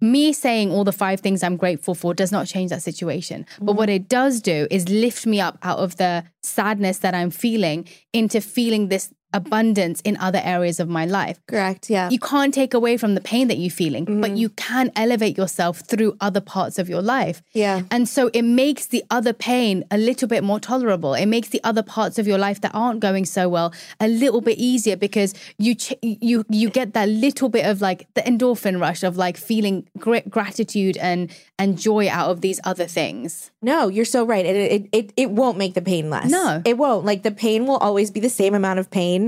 [0.00, 3.46] me saying all the five things I'm grateful for does not change that situation.
[3.60, 7.30] But what it does do is lift me up out of the sadness that I'm
[7.30, 11.38] feeling into feeling this abundance in other areas of my life.
[11.46, 11.90] Correct.
[11.90, 12.10] Yeah.
[12.10, 14.36] You can't take away from the pain that you're feeling, but mm-hmm.
[14.36, 17.42] you can elevate yourself through other parts of your life.
[17.52, 17.82] Yeah.
[17.90, 21.14] And so it makes the other pain a little bit more tolerable.
[21.14, 24.40] It makes the other parts of your life that aren't going so well a little
[24.40, 28.80] bit easier because you ch- you you get that little bit of like the endorphin
[28.80, 33.50] rush of like feeling great gratitude and and joy out of these other things.
[33.62, 34.44] No, you're so right.
[34.44, 36.30] It, it it it won't make the pain less.
[36.30, 36.62] No.
[36.64, 37.04] it won't.
[37.04, 39.19] Like the pain will always be the same amount of pain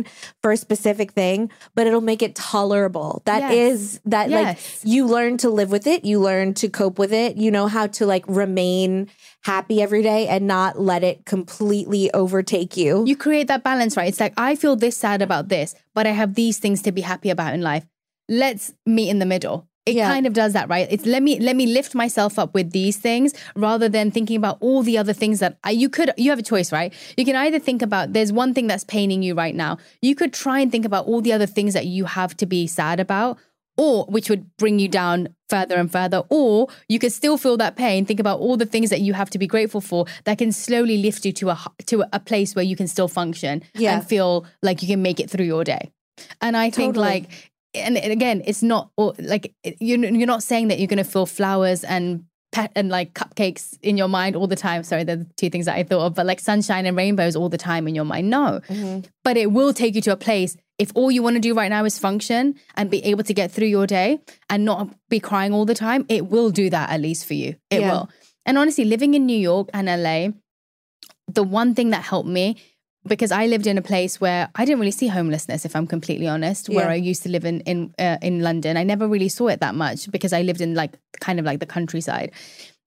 [0.42, 3.22] for a specific thing, but it'll make it tolerable.
[3.24, 3.72] That Yes.
[3.72, 4.42] is that Yes.
[4.44, 4.58] like
[4.92, 6.04] you learn to live with it.
[6.04, 7.36] You learn to cope with it.
[7.36, 9.08] You know how to like remain
[9.42, 13.04] happy every day and not let it completely overtake you.
[13.06, 14.08] You create that balance, right?
[14.08, 17.00] It's like I feel this sad about this, but I have these things to be
[17.02, 17.84] happy about in life.
[18.28, 19.66] Let's meet in the middle.
[19.84, 20.08] It Yeah.
[20.12, 20.86] kind of does that, right?
[20.90, 24.58] It's let me let me lift myself up with these things rather than thinking about
[24.60, 26.92] all the other things that I, you could you have a choice, right?
[27.16, 29.78] You can either think about there's one thing that's paining you right now.
[30.00, 32.68] You could try and think about all the other things that you have to be
[32.68, 33.38] sad about
[33.76, 37.74] or which would bring you down further and further or you could still feel that
[37.74, 40.52] pain think about all the things that you have to be grateful for that can
[40.52, 43.94] slowly lift you to a to a place where you can still function Yeah.
[43.96, 45.90] and feel like you can make it through your day
[46.42, 47.06] and i think Totally.
[47.14, 51.26] like and again it's not like you're, you're not saying that you're going to feel
[51.26, 55.48] flowers and pet and like cupcakes in your mind all the time sorry the two
[55.48, 58.04] things that i thought of but like sunshine and rainbows all the time in your
[58.04, 59.00] mind no mm-hmm.
[59.24, 61.68] but it will take you to a place if all you want to do right
[61.68, 64.18] now is function and be able to get through your day
[64.50, 67.54] and not be crying all the time, it will do that at least for you.
[67.70, 67.92] It Yeah.
[67.92, 68.10] will.
[68.44, 70.30] And honestly, living in New York and LA,
[71.28, 72.56] the one thing that helped me
[73.06, 76.28] because I lived in a place where I didn't really see homelessness, if I'm completely
[76.28, 76.68] honest.
[76.68, 76.92] Where Yeah.
[76.92, 79.74] I used to live in in uh, in London, I never really saw it that
[79.74, 82.32] much because I lived in like kind of like the countryside.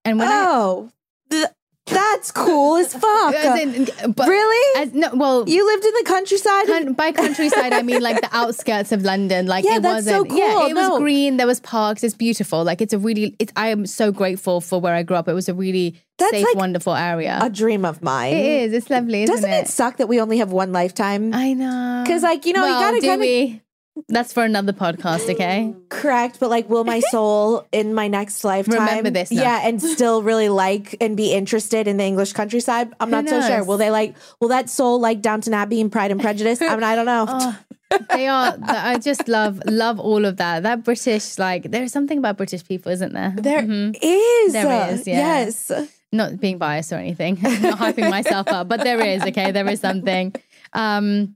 [0.04, 0.92] And when I oh,
[1.30, 1.48] th-
[1.86, 3.36] that's cool as fuck.
[3.36, 4.82] as in- but- really?
[4.82, 6.66] as, no, well, you lived in the countryside?
[6.68, 9.46] Coun- by countryside, I mean like the outskirts of London.
[9.48, 10.38] Like Yeah, it that's so wasn't.
[10.40, 10.66] Yeah, cool.
[10.68, 11.38] it was green.
[11.38, 12.04] There was parks.
[12.04, 12.64] It's beautiful.
[12.64, 13.36] Like it's a really.
[13.40, 13.54] It's.
[13.56, 15.28] I am so grateful for where I grew up.
[15.28, 17.40] It was a really That's safe, like wonderful area.
[17.42, 18.34] a dream of mine.
[18.34, 18.74] it is.
[18.74, 19.68] It's lovely, isn't Doesn't it?
[19.68, 21.34] suck that we only have one lifetime?
[21.34, 22.02] I know.
[22.04, 23.62] Because like, you know, you gotta kinda- we?
[24.10, 25.74] That's for another podcast, okay?
[25.90, 29.42] Correct, but like, will my soul in my next lifetime Remember this now.
[29.42, 32.92] Yeah, and still really like and be interested in the English countryside?
[33.00, 33.64] I'm Who not so sure.
[33.64, 34.16] Will they like?
[34.42, 36.62] Will that soul like Downton Abbey and Pride and Prejudice?
[36.62, 37.54] I mean, I don't know.
[37.92, 38.58] Oh, they are.
[38.64, 40.64] I just love love all of that.
[40.64, 43.32] That British, like, there's something about British people, isn't there?
[43.38, 43.66] There is.
[43.70, 44.52] Mm-hmm.
[44.52, 45.46] There is, yeah.
[45.46, 45.72] Yes.
[46.12, 49.82] not being biased or anything, not hyping myself up, but there is, okay, there is
[49.82, 50.34] something.
[50.74, 51.36] Um,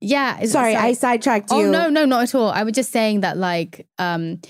[0.00, 0.44] yeah.
[0.44, 1.58] Sorry, I sidetracked you.
[1.58, 2.50] Oh no, no, not at all.
[2.50, 4.40] I was just saying that, like, um,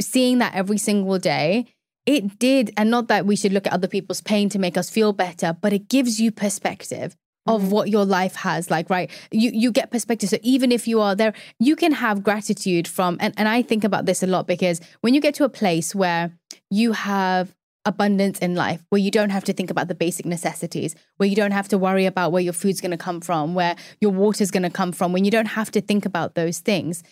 [0.00, 1.66] seeing that every single day,
[2.06, 4.90] it did, and not that we should look at other people's pain to make us
[4.90, 7.16] feel better, but it gives you perspective
[7.46, 11.00] of what your life has like right you you get perspective so even if you
[11.00, 14.46] are there you can have gratitude from and, and i think about this a lot
[14.46, 16.32] because when you get to a place where
[16.70, 20.94] you have abundance in life where you don't have to think about the basic necessities
[21.16, 23.74] where you don't have to worry about where your food's going to come from where
[24.00, 27.02] your water's going to come from when you don't have to think about those things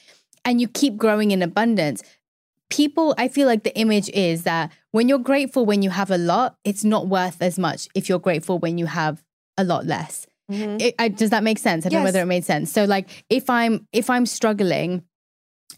[0.44, 2.02] and you keep growing in abundance
[2.68, 6.18] people i feel like the image is that when you're grateful when you have a
[6.18, 9.22] lot it's not worth as much if you're grateful when you have
[9.58, 10.26] a lot less.
[10.50, 10.80] Mhm.
[10.80, 11.84] it, I, does that make sense?
[11.84, 12.72] I don't know whether it made sense.
[12.72, 15.02] So like if i'm if i'm struggling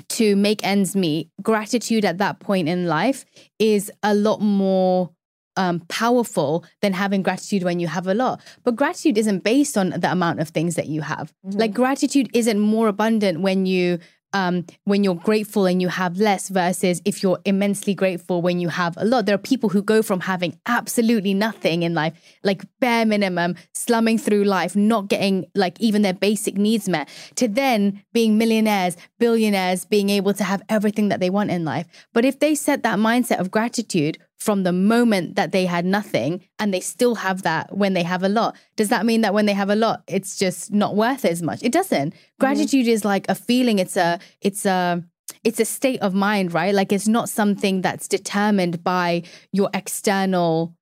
[0.08, 3.24] to make ends meet gratitude at that point in life
[3.58, 5.10] is a lot more
[5.56, 8.40] um, powerful than having gratitude when you have a lot.
[8.64, 11.32] But gratitude isn't based on the amount of things that you have.
[11.46, 11.58] Mm-hmm.
[11.58, 13.98] Like gratitude isn't more abundant when you
[14.32, 18.68] um, when you're grateful and you have less versus if you're immensely grateful when you
[18.68, 19.26] have a lot.
[19.26, 24.18] There are people who go from having absolutely nothing in life, like bare minimum, slumming
[24.18, 29.84] through life, not getting like even their basic needs met, to then being millionaires, billionaires,
[29.84, 31.86] being able to have everything that they want in life.
[32.12, 36.42] But if they set that mindset of gratitude, from the moment that they had nothing
[36.58, 38.56] and they still have that when they have a lot.
[38.74, 41.62] Does that mean that when they have a lot it's just not worth as much?
[41.62, 42.14] It doesn't.
[42.40, 42.92] Gratitude mm-hmm.
[42.92, 45.04] is like a feeling, it's a it's a
[45.44, 46.74] it's a state of mind, right?
[46.74, 49.22] Like it's not something that's determined by
[49.52, 50.74] your external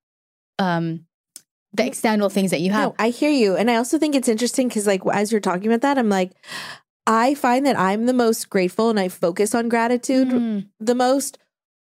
[0.60, 1.04] um
[1.72, 2.90] the external things that you have.
[2.90, 3.56] No, I hear you.
[3.56, 6.32] And I also think it's interesting cuz like as you're talking about that I'm like
[7.08, 10.68] I find that I'm the most grateful and I focus on gratitude mm.
[10.78, 11.38] the most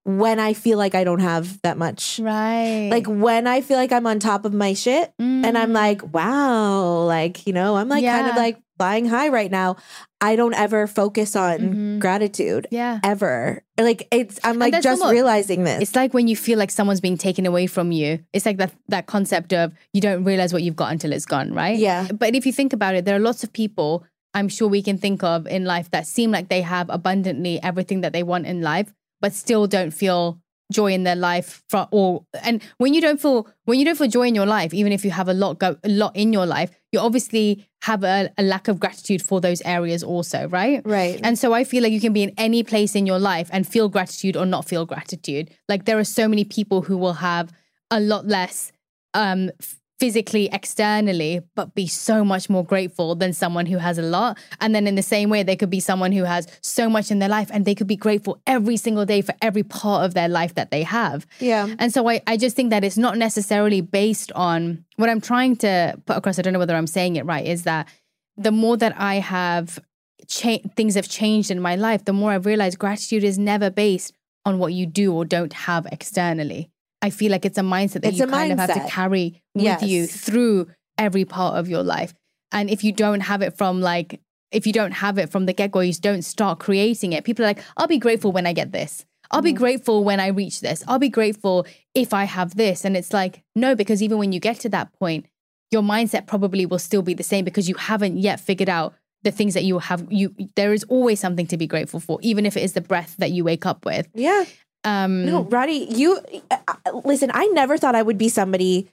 [0.07, 2.20] when I feel like I don't have that much.
[2.20, 2.88] Right.
[2.92, 5.44] Like when I feel like I'm on top of my shit mm.
[5.44, 6.12] and I'm like, mm.
[6.12, 8.16] wow, like, you know, I'm like yeah.
[8.16, 9.76] kind of like flying high right now.
[10.20, 11.98] I don't ever focus on mm-hmm.
[11.98, 12.68] gratitude.
[12.70, 13.00] Yeah.
[13.02, 13.64] Ever.
[13.76, 15.82] Like it's I'm like just almost, realizing this.
[15.82, 18.20] It's like when you feel like someone's being taken away from you.
[18.32, 21.52] It's like that that concept of you don't realize what you've got until it's gone,
[21.52, 21.76] right?
[21.76, 22.07] Yeah.
[22.12, 24.98] But if you think about it, there are lots of people I'm sure we can
[24.98, 28.61] think of in life that seem like they have abundantly everything that they want in
[28.61, 30.40] life but still don't feel
[30.72, 34.08] joy in their life for, or and when you don't feel when you don't feel
[34.08, 36.44] joy in your life even if you have a lot go a lot in your
[36.44, 40.82] life you obviously have a, a, lack of gratitude for those areas also right?
[40.84, 41.20] Right.
[41.22, 43.66] And so i feel like you can be in any place in your life and
[43.66, 45.50] feel gratitude or not feel gratitude.
[45.68, 47.52] Like there are so many people who will have
[47.90, 48.72] a lot less
[49.14, 49.50] um
[49.99, 54.38] physically externally but be so much more grateful than someone who has a lot.
[54.61, 57.18] And then in the same way they could be someone who has so much in
[57.18, 60.28] their life and they could be grateful every single day for every part of their
[60.28, 61.26] life that they have.
[61.40, 61.74] Yeah.
[61.78, 65.57] And so i, I just think that it's not necessarily based on what i'm trying
[65.57, 66.38] to put across.
[66.38, 67.88] I don't know whether i'm saying it right is that
[68.36, 69.78] the more that i have
[70.26, 74.12] cha- things have changed in my life the more i've realized gratitude is never based
[74.47, 76.70] on what you do or don't have externally.
[77.03, 78.64] I feel like it's a mindset that it's you kind mindset.
[78.64, 79.82] of have to carry with yes.
[79.82, 82.14] you through every part of your life.
[82.52, 84.20] And if you don't have it from like,
[84.52, 87.24] if you don't have it from the get go, you don't start creating it.
[87.24, 89.04] People are like, I'll be grateful when I get this.
[89.30, 89.59] I'll be mm.
[89.59, 90.84] grateful when I reach this.
[90.86, 92.84] I'll be grateful if I have this.
[92.84, 95.26] And it's like, no, because even when you get to that point,
[95.72, 99.32] your mindset probably will still be the same because you haven't yet figured out the
[99.32, 102.57] things that you have you there is always something to be grateful for even if
[102.57, 104.44] it is the breath that you wake up with yeah
[104.86, 106.59] um, no, Radhi, you uh,
[107.04, 107.32] listen.
[107.34, 108.88] I never thought I would be somebody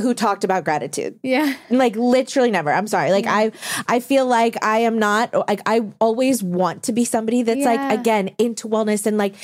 [0.00, 1.18] who talked about gratitude.
[1.22, 1.54] Yeah.
[1.70, 2.72] Like literally never.
[2.72, 3.10] I'm sorry.
[3.10, 3.34] Like yeah.
[3.34, 3.52] I
[3.88, 7.88] I feel like I am not like I always want to be somebody that's yeah.
[7.88, 9.34] like again into wellness and like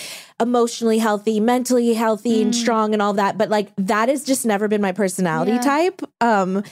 [0.40, 2.42] emotionally healthy, mentally healthy mm.
[2.42, 5.60] and strong and all that, but like that has just never been my personality yeah.
[5.60, 6.02] type.
[6.20, 6.62] Um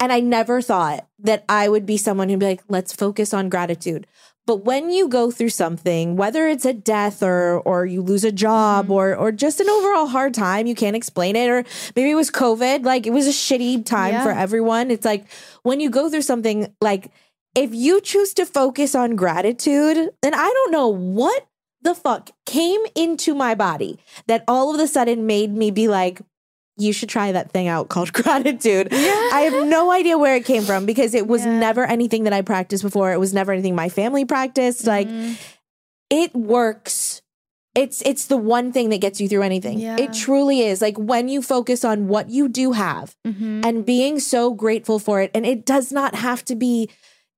[0.00, 3.48] and I never thought that I would be someone who'd be like, let's focus on
[3.48, 4.06] gratitude.
[4.48, 8.32] But when you go through something, whether it's a death or or you lose a
[8.32, 8.94] job mm-hmm.
[8.94, 12.30] or or just an overall hard time, you can't explain it, or maybe it was
[12.30, 14.22] COVID, like it was a shitty time yeah.
[14.22, 14.90] for everyone.
[14.90, 15.26] It's like
[15.64, 17.12] when you go through something like
[17.54, 21.46] if you choose to focus on gratitude, then I don't know what
[21.82, 26.22] the fuck came into my body that all of a sudden made me be like,
[26.78, 28.88] you should try that thing out called gratitude.
[28.90, 29.30] Yeah.
[29.32, 31.58] I have no idea where it came from because it was yeah.
[31.58, 33.12] never anything that I practiced before.
[33.12, 34.84] It was never anything my family practiced.
[34.84, 35.28] Mm-hmm.
[35.28, 35.38] Like
[36.10, 37.22] it works.
[37.74, 39.78] It's it's the one thing that gets you through anything.
[39.78, 39.96] Yeah.
[39.98, 40.80] It truly is.
[40.80, 43.60] Like when you focus on what you do have mm-hmm.
[43.64, 46.90] and being so grateful for it and it does not have to be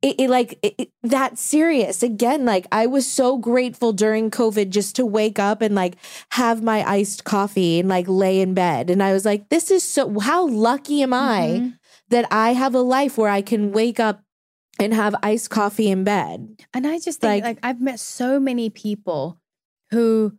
[0.03, 2.03] it, it like it, it, that serious.
[2.03, 5.96] Again like i was so grateful during covid just to wake up and like
[6.32, 8.90] have my iced coffee and like lay in bed.
[8.90, 11.68] And i was like this is so how lucky am i mm-hmm.
[12.09, 14.22] that i have a life where i can wake up
[14.78, 16.62] and have iced coffee in bed?
[16.72, 19.38] And i just think like, like i've met so many people
[19.90, 20.36] who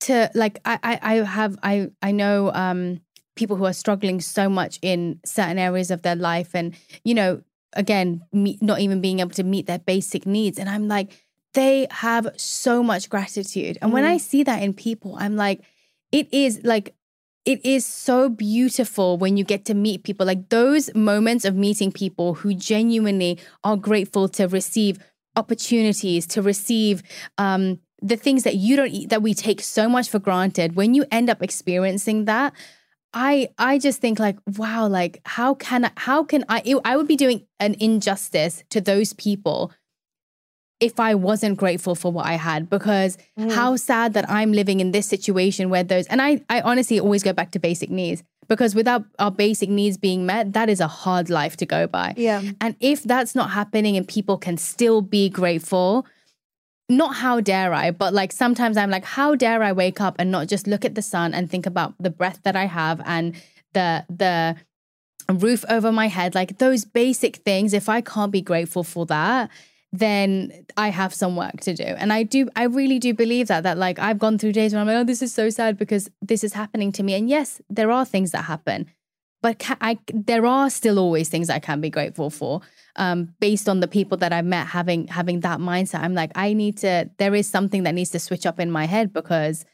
[0.00, 3.00] to like i i, I have i i know um
[3.38, 6.54] people who are struggling so much in certain areas of their life.
[6.54, 7.40] And you know
[7.78, 10.58] again, meet, not even being able to meet their basic needs.
[10.58, 11.12] And I'm like,
[11.54, 13.78] they have so much gratitude.
[13.80, 13.94] And mm.
[13.94, 15.62] when I see that in people, I'm like,
[16.12, 16.94] it is like,
[17.44, 20.26] it is so beautiful when you get to meet people.
[20.26, 24.98] Like those moments of meeting people who genuinely are grateful to receive
[25.36, 27.02] opportunities, to receive
[27.38, 30.76] um, the things that you don't, eat that we take so much for granted.
[30.76, 32.52] When you end up experiencing that,
[33.12, 37.08] I I just think like wow like how can I, how can I I would
[37.08, 39.72] be doing an injustice to those people
[40.80, 43.50] if I wasn't grateful for what I had because mm.
[43.50, 47.22] how sad that I'm living in this situation where those and I I honestly always
[47.22, 50.86] go back to basic needs because without our basic needs being met that is a
[50.86, 52.14] hard life to go by.
[52.16, 52.42] Yeah.
[52.60, 56.06] And if that's not happening and people can still be grateful
[56.88, 60.30] not how dare I, but like sometimes I'm like, how dare I wake up and
[60.30, 63.34] not just look at the sun and think about the breath that I have and
[63.74, 64.56] the the
[65.30, 67.74] roof over my head, like those basic things.
[67.74, 69.50] If I can't be grateful for that,
[69.92, 71.84] then I have some work to do.
[71.84, 74.80] And I do, I really do believe that, that like I've gone through days where
[74.80, 77.14] I'm like, oh, this is so sad because this is happening to me.
[77.14, 78.86] And yes, there are things that happen,
[79.42, 82.60] but I, there are still always things I can be grateful for.
[82.96, 86.52] Um, based on the people that I've met having having that mindset, I'm like, I
[86.52, 87.08] need to.
[87.18, 89.64] There is something that needs to switch up in my head because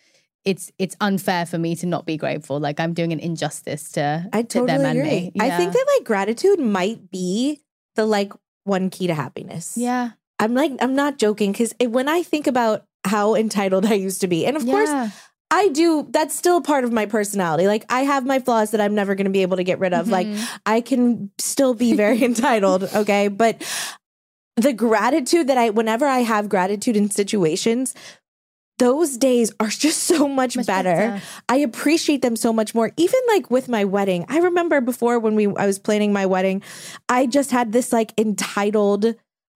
[0.44, 2.60] it's it's unfair for me to not be grateful.
[2.60, 5.32] Like I'm doing an injustice to, I to totally them and agree.
[5.34, 5.40] me.
[5.40, 7.62] I think that like gratitude might be
[7.94, 8.32] the like
[8.64, 9.74] one key to happiness.
[9.76, 14.20] yeah, I'm like, I'm not joking because when I think about how entitled I used
[14.20, 15.10] to be, and of course, Yeah.
[15.55, 17.66] I do, that's still part of my personality.
[17.68, 19.94] Like, I have my flaws that I'm never going to be able to get rid
[19.94, 20.09] of.
[20.09, 20.59] Like, Mhm.
[20.66, 22.82] I can still be very entitled.
[22.94, 23.28] Okay.
[23.28, 23.62] But
[24.57, 27.94] the gratitude that I, whenever I have gratitude in situations,
[28.78, 30.90] those days are just so much, Much better.
[30.94, 31.22] better.
[31.48, 32.90] I appreciate them so much more.
[32.96, 36.61] Even like with my wedding, I remember before when we I was planning my wedding,
[37.09, 39.14] I just had this like entitled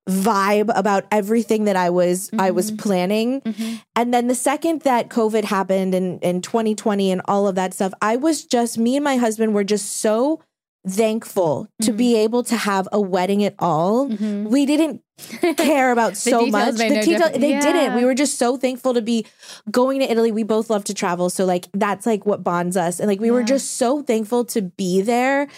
[0.09, 3.40] vibe about everything that I was I was planning.
[3.42, 3.82] Mhm.
[3.94, 7.92] And then the second that COVID happened in in 2020 and all of that stuff,
[8.00, 10.40] I was just me and my husband were just so
[10.88, 14.09] thankful to be able to have a wedding at all.
[14.09, 14.48] Mhm.
[14.48, 15.02] We didn't
[15.59, 16.76] care about so much.
[16.76, 17.94] The no detail, they didn't.
[17.96, 19.26] We were just so thankful to be
[19.70, 20.32] going to Italy.
[20.32, 23.00] We both love to travel, so like that's like what bonds us.
[23.00, 25.48] And like we were just so thankful to be there.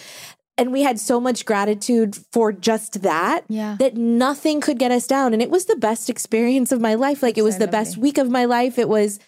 [0.61, 3.77] And we had so much gratitude for just that Yeah.
[3.79, 5.33] that nothing could get us down.
[5.33, 7.23] And it was the best experience of my life.
[7.23, 8.77] Like it was So the best week of my life.
[8.77, 9.19] It was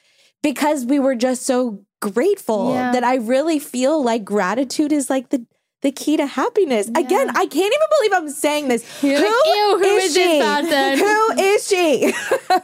[0.44, 1.58] because we were just so
[2.02, 2.92] grateful Yeah.
[2.92, 5.46] that I really feel like gratitude is like the
[5.82, 6.88] the key to happiness.
[6.88, 8.86] Again, I can't even believe I'm saying this.
[9.04, 10.40] You're like, "Ew, who is this she?
[10.40, 12.14] person?" Who is she?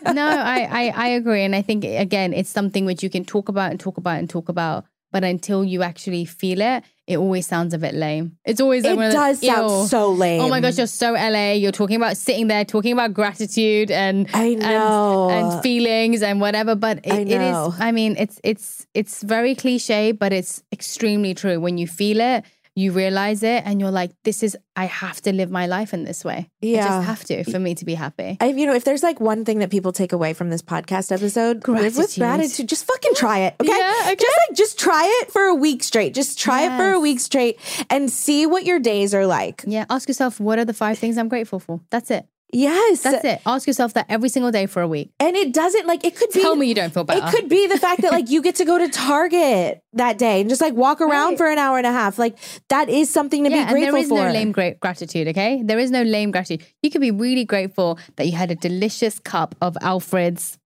[0.20, 3.50] no, I, I I agree, and I think again, it's something which you can talk
[3.50, 7.48] about and talk about and talk about, but until you actually feel it, it always
[7.48, 8.38] sounds a bit lame.
[8.46, 10.42] It's always like it does those, sound "Ew." so lame.
[10.42, 11.54] Oh my gosh, you're so LA.
[11.54, 15.30] You're talking about sitting there, talking about gratitude and I and- know.
[15.32, 16.76] and, feelings and whatever.
[16.76, 17.58] But it, it is.
[17.80, 21.60] I mean, it's it's it's very cliche, but it's extremely true.
[21.60, 22.46] When you feel it,
[22.80, 24.58] you realize it, and you're like, "This is.
[24.76, 26.50] I have to live my life in this way.
[26.64, 26.88] I Yeah.
[26.88, 29.44] just have to for me to be happy." I, you know, if there's like one
[29.46, 32.22] thing that people take away from this podcast episode, live with Gratitude.
[32.22, 32.70] gratitude.
[32.70, 33.70] Just fucking try it, okay?
[33.78, 34.16] Yeah, okay.
[34.16, 36.14] Just like just try it for a week straight.
[36.14, 37.60] Just try it for a week straight
[37.90, 39.64] and see what your days are like.
[39.68, 41.82] Yeah, ask yourself what are the five things I'm grateful for.
[41.90, 42.26] That's it.
[42.52, 43.42] Yes, That's it.
[43.46, 45.12] Ask yourself that every single day for a week.
[45.20, 46.42] And it doesn't like it could be.
[46.42, 47.26] Tell me you don't feel better.
[47.26, 50.42] It could be the fact that like you get to go to Target that day
[50.42, 51.38] and just like walk around Right.
[51.38, 52.18] for an hour and a half.
[52.20, 52.38] Like
[52.70, 54.16] that is something to yeah, be grateful there is for.
[54.28, 55.28] no lame great gratitude.
[55.30, 56.64] Okay, there is no lame gratitude.
[56.84, 60.59] You could be really grateful that you had a delicious cup of Alfred's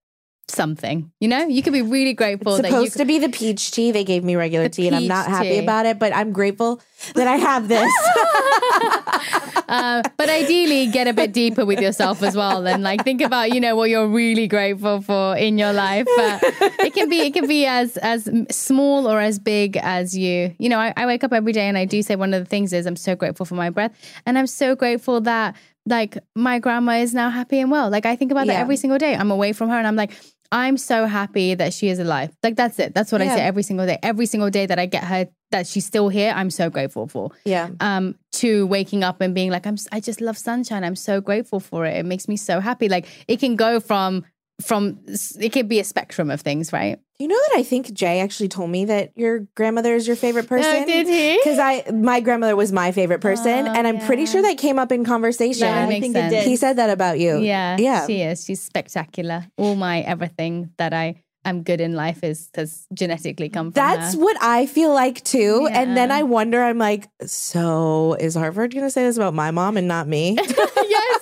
[0.47, 1.11] something.
[1.19, 3.91] You know, you could be really grateful that you supposed to be the peach tea.
[3.91, 5.59] They gave me regular tea, and I'm not happy tea.
[5.59, 5.99] about it.
[5.99, 6.81] But I'm grateful
[7.15, 7.91] that I have this.
[9.67, 13.51] uh, but ideally get a bit deeper with yourself as well and like think about
[13.51, 16.41] you know what you're really grateful for in your life but
[16.79, 20.69] it can be it can be as as small or as big as you you
[20.69, 22.73] know I, I wake up every day and i do say one of the things
[22.73, 23.93] is i'm so grateful for my breath
[24.25, 25.55] and i'm so grateful that
[25.86, 28.97] like my grandma is now happy and well like i think about that every single
[28.97, 30.11] day i'm away from her and i'm like
[30.53, 32.29] I'm so happy that she is alive.
[32.43, 32.93] Like that's it.
[32.93, 33.97] That's what I say every single day.
[34.03, 37.31] Every single day that I get her that she's still here, I'm so grateful for
[37.43, 37.69] yeah.
[37.79, 40.84] um to waking up and being like I'm I just love sunshine.
[40.84, 41.97] I'm so grateful for it.
[41.97, 42.88] It makes me so happy.
[42.88, 44.25] Like it can go from
[44.61, 44.99] from
[45.39, 46.99] it could be a spectrum of things, right?
[47.20, 50.45] You know that I think Jay actually told me that your grandmother is your favorite
[50.45, 50.84] oh, person.
[50.84, 51.39] Oh, did he?
[51.43, 54.80] Because I, my grandmother was my favorite person, Oh, and I'm pretty sure that came
[54.80, 55.61] up in conversation.
[55.61, 56.34] That I makes think it sense.
[56.34, 56.43] did.
[56.47, 57.39] He said that about you.
[57.39, 58.07] Yeah, yeah.
[58.07, 58.43] she is.
[58.43, 59.45] She's spectacular.
[59.57, 64.16] All my everything that I am good in life is has genetically come from That's
[64.16, 64.20] her.
[64.20, 65.68] what I feel like too.
[65.72, 69.51] And then I wonder, I'm like, so is Hartford going to say this about my
[69.51, 70.38] mom and not me?
[70.39, 71.12] yes.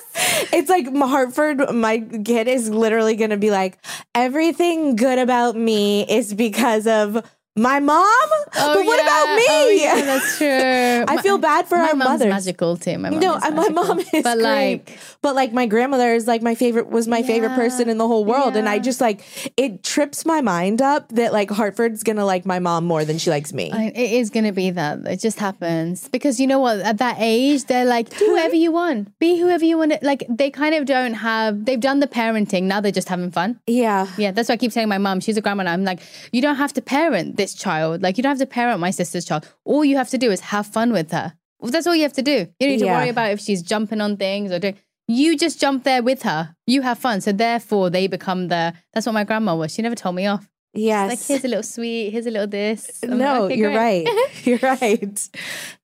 [0.52, 3.78] It's like Hartford, my kid is literally going to be like,
[4.14, 7.24] everything good about me is because of
[7.54, 8.06] my mom.
[8.54, 9.02] Oh, but what yeah.
[9.02, 9.44] about me?
[9.48, 11.04] Oh, yeah, that's true.
[11.14, 12.28] I feel bad for my our mom's mothers.
[12.28, 12.96] magical too.
[12.98, 14.42] My mom no, my mom is but great.
[14.42, 18.06] like but like my grandmother is like my favorite was my favorite person in the
[18.08, 19.22] whole world, and I just like
[19.58, 23.28] it trips my mind up that like Hartford's gonna like my mom more than she
[23.30, 23.70] likes me.
[23.70, 25.06] I- It is going to be that.
[25.06, 26.80] It just happens because you know what?
[26.80, 30.02] At that age, they're like, do whatever you want, be whoever you want.
[30.02, 31.64] Like they kind of don't have.
[31.66, 32.62] They've done the parenting.
[32.64, 33.60] Now they're just having fun.
[33.66, 35.20] yeah, Yeah, that's why I keep saying my mom.
[35.20, 35.64] She's a grandma.
[35.64, 36.00] I'm like,
[36.32, 38.02] you don't have to parent this child.
[38.04, 39.42] Like you don't have to parent my sister's child.
[39.70, 41.28] All you have to do is have fun with her.
[41.60, 42.38] Well, That's all you have to do.
[42.58, 42.98] You don't need to Yeah.
[42.98, 44.76] worry about if she's jumping on things or doing.
[45.08, 46.54] You just jump there with her.
[46.66, 47.20] You have fun.
[47.20, 48.72] So therefore, they become the.
[48.92, 49.72] That's what my grandma was.
[49.74, 50.48] She never told me off.
[50.74, 51.08] Yes.
[51.10, 52.10] Like here's a little sweet.
[52.12, 53.00] Here's a little this.
[53.02, 54.28] I'm like, no, "Okay, you're great." right.
[54.46, 55.28] You're right.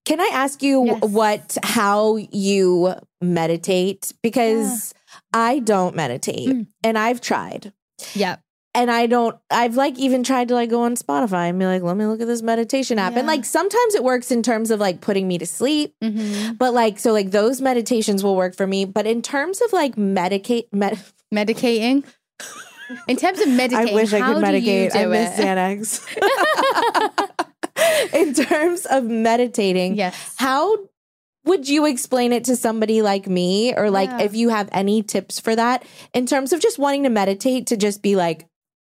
[0.09, 1.03] Can I ask you Yes.
[1.19, 4.95] what how you meditate because
[5.33, 6.67] I don't meditate Mm.
[6.83, 7.73] and I've tried.
[8.15, 8.37] yeah.
[8.79, 11.83] And I don't I've like even tried to like go on Spotify and be like,
[11.83, 13.17] let me look at this meditation app.
[13.17, 15.95] And like sometimes it works in terms of like putting me to sleep.
[16.01, 18.85] hmm But like so like those meditations will work for me.
[18.85, 21.01] But in terms of like medicate med-
[21.35, 22.05] Medicating.
[23.07, 24.95] In terms of meditating, I wish I could medicate.
[24.97, 25.39] I miss?
[25.39, 26.07] Xanax.
[28.15, 30.35] in terms of meditating, Yes.
[30.37, 30.79] how
[31.45, 34.23] would you explain it to somebody like me or like Yeah.
[34.23, 37.77] if you have any tips for that in terms of just wanting to meditate to
[37.77, 38.47] just be like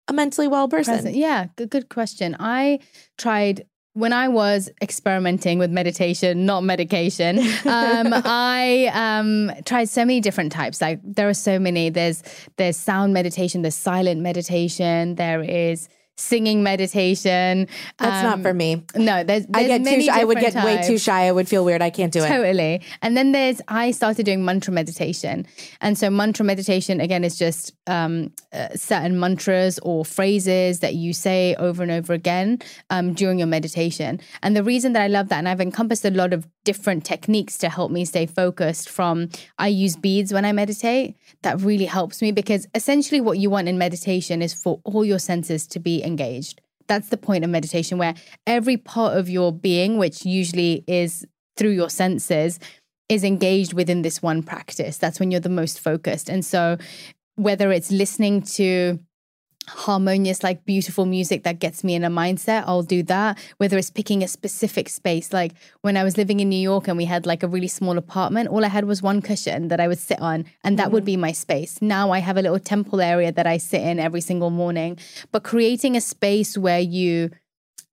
[0.09, 0.95] a mentally well person?
[0.95, 1.15] Present.
[1.15, 2.37] Yeah, good, good question.
[2.39, 2.81] I
[3.17, 3.67] tried
[3.99, 7.39] when I was experimenting with meditation, not medication.
[7.69, 10.81] Um, I um, tried so many different types.
[10.81, 11.91] Like there are so many.
[11.91, 12.23] There's
[12.57, 13.63] there's sound meditation.
[13.63, 15.17] There's silent meditation.
[15.17, 15.89] There is
[16.19, 17.69] singing meditation.
[17.99, 18.85] That's not Um, for me.
[18.97, 20.09] No, there's, I there's get too.
[20.11, 21.29] I would get different way too shy.
[21.29, 21.81] I would feel weird.
[21.81, 22.29] I can't do it.
[22.29, 22.83] Totally.
[23.03, 25.47] And then there's, I started doing mantra meditation.
[25.81, 31.13] And so, mantra meditation, again, is just um, uh, certain mantras or phrases that you
[31.13, 32.59] say over and over again
[32.91, 34.21] um, during your meditation.
[34.43, 37.57] And the reason that I love that, and I've encompassed a lot of different techniques
[37.59, 41.17] to help me stay focused from, I use beads when I meditate.
[41.43, 45.21] That really helps me because essentially what you want in meditation is for all your
[45.21, 46.61] senses to be engaged.
[46.89, 48.15] That's the point of meditation, where
[48.47, 51.27] every part of your being, which usually is
[51.57, 52.59] through your senses
[53.09, 54.99] is engaged within this one practice.
[54.99, 56.29] That's when you're the most focused.
[56.29, 56.79] And so,
[57.37, 58.99] whether it's listening to
[59.69, 63.39] harmonious, like beautiful music that gets me in a mindset, I'll do that.
[63.59, 65.53] Whether it's picking a specific space, like
[65.83, 68.49] when I was living in New York and we had like a really small apartment,
[68.49, 71.23] all I had was one cushion that I would sit on, and that would mm-hmm.
[71.23, 71.81] be my space.
[71.81, 74.99] Now I have a little temple area that I sit in every single morning.
[75.33, 77.31] But creating a space where you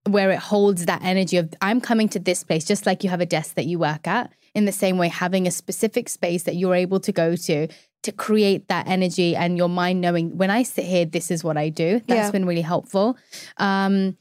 [0.08, 3.20] where it holds that energy of I'm coming to this place, just like you have
[3.20, 4.32] a desk that you work at.
[4.54, 7.68] In the same way, having a specific space that you're able to go to
[8.02, 11.56] to create that energy and your mind knowing when I sit here, this is what
[11.56, 12.00] I do.
[12.06, 12.30] That's Yeah.
[12.30, 13.16] been really helpful.
[13.56, 14.16] Um,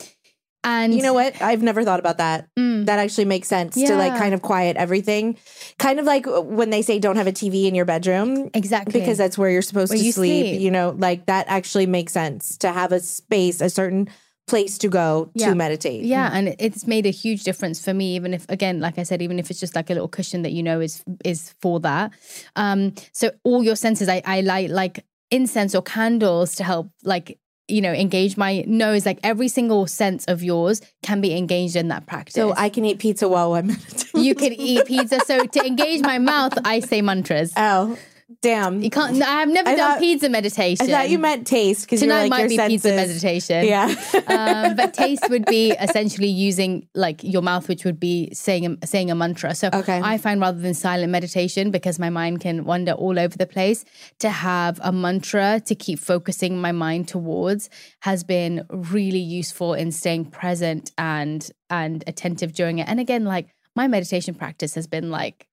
[0.64, 1.40] and You know what?
[1.44, 2.48] I've never thought about that.
[2.58, 2.88] Mm.
[2.88, 5.38] That actually makes sense to like kind of quiet everything.
[5.78, 9.20] Kind of like when they say don't have a TV in your bedroom exactly because
[9.20, 10.62] that's where you're supposed Where to you sleep, sleep.
[10.62, 14.10] You know, like that actually makes sense to have a space, a certain
[14.48, 15.50] place to go Yeah.
[15.50, 16.04] to meditate.
[16.04, 18.16] Yeah, and it's made a huge difference for me.
[18.16, 20.52] Even if, again, like I said, even if it's just like a little cushion that
[20.52, 22.12] you know is is for that.
[22.56, 27.40] Um, so all your senses, I, I like like incense or candles to help, like
[27.68, 29.08] you know, engage my nose.
[29.08, 32.36] Like every single sense of yours can be engaged in that practice.
[32.36, 34.24] So I can eat pizza while I'm meditating.
[34.24, 35.20] you can eat pizza.
[35.26, 37.52] So to engage my mouth, I say mantras.
[37.58, 37.98] oh,
[38.42, 38.82] damn.
[38.82, 39.16] You can't.
[39.18, 40.86] no, I've never I done thought- pizza meditation.
[40.90, 42.82] I thought you meant taste because Tonight like might be senses.
[42.84, 43.66] pizza meditation.
[43.66, 43.94] Yeah.
[44.28, 48.88] um, but taste would be essentially using like your mouth, which would be saying a,
[48.88, 49.54] saying a mantra.
[49.56, 50.00] So Okay.
[50.04, 53.86] I find rather than silent meditation, because my mind can wander all over the place,
[54.20, 57.70] to have a mantra to keep focusing my mind towards
[58.02, 62.88] has been really useful in staying present and and attentive during it.
[62.88, 65.48] And again, like my meditation practice has been like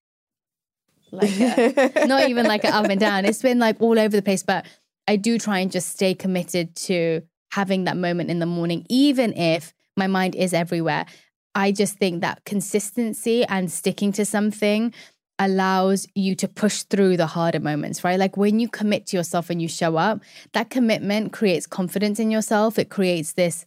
[1.13, 3.25] like a, not even like an up and down.
[3.25, 4.67] It's been like all over the place, but
[5.07, 9.33] I do try and just stay committed to having that moment in the morning, even
[9.35, 11.07] if my mind is everywhere.
[11.55, 14.95] I just think that consistency and sticking to something
[15.39, 18.19] allows you to push through the harder moments, right?
[18.19, 20.21] Like when you commit to yourself and you show up,
[20.53, 22.79] that commitment creates confidence in yourself.
[22.79, 23.65] It creates this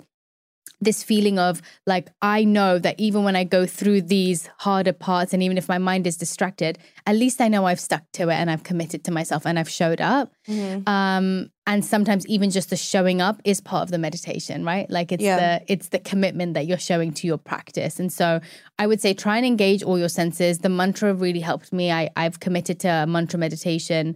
[0.82, 5.34] this feeling of like I know that even when I go through these harder parts
[5.34, 8.34] and even if my mind is distracted, at least I know I've stuck to it
[8.36, 10.34] and I've committed to myself and I've showed up.
[10.48, 10.88] Mhm.
[10.88, 14.90] Um and sometimes even just the showing up is part of the meditation, right?
[14.90, 15.40] Like it's Yeah.
[15.60, 18.00] the it's the commitment that you're showing to your practice.
[18.00, 18.40] And so
[18.78, 20.60] I would say try and engage all your senses.
[20.60, 21.92] The mantra really helped me.
[21.92, 24.16] I I've committed to a mantra meditation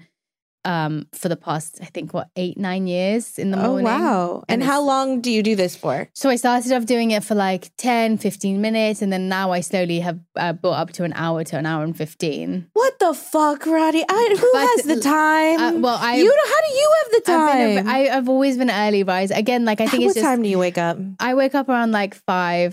[0.65, 3.85] um for the past I think what 8 9 years in the morning.
[3.87, 4.03] Oh morning.
[4.03, 4.43] wow!
[4.49, 6.09] And, And how long do you do this for?
[6.13, 9.01] so I started off doing it for like 10, 15 minutes.
[9.01, 11.83] And then now I slowly have uh, brought up to an hour to an hour
[11.83, 12.67] and 15.
[12.73, 14.03] What the fuck, Radhi?
[14.09, 15.59] I, who But, has the time?
[15.77, 17.37] uh, well, I- you know, how do you have the I've,
[17.77, 17.87] time?
[17.87, 19.31] a, I, I've always been early rise.
[19.31, 20.97] Again, like I think what it's just, time do you wake up?
[21.19, 22.71] I wake up around like 5,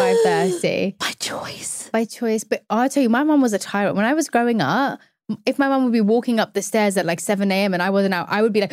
[0.00, 1.88] 5.30 By choice.
[1.92, 2.44] by choice.
[2.44, 3.96] But I'll tell you, my mom was a tyrant.
[3.96, 5.00] When I was growing up,
[5.46, 7.74] if my mom would be walking up the stairs at like 7 a.m.
[7.74, 8.72] and I wasn't out, I would be like,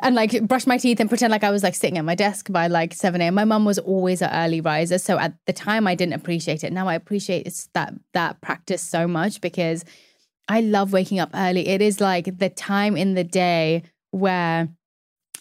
[0.00, 2.50] and like brush my teeth and pretend like I was like sitting at my desk
[2.50, 3.34] by like 7 a.m.
[3.34, 4.98] My mom was always an early riser.
[4.98, 6.72] So at the time I didn't appreciate it.
[6.72, 9.84] Now I appreciate that that practice so much because
[10.48, 11.68] I love waking up early.
[11.68, 14.68] It is like the time in the day where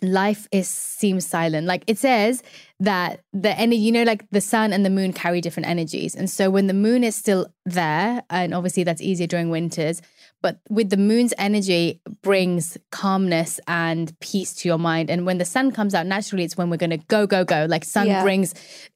[0.02, 1.68] life is seems silent.
[1.68, 2.42] Like it says
[2.80, 6.16] that the energy, you know, like the sun and the moon carry different energies.
[6.16, 10.02] And so when the moon is still there, and obviously that's easier during winters,
[10.42, 15.10] but with the moon's energy brings calmness and peace to your mind.
[15.10, 17.66] And when the sun comes out, naturally it's when we're gonna go, go, go.
[17.70, 18.24] Like sun Yeah.
[18.24, 18.54] brings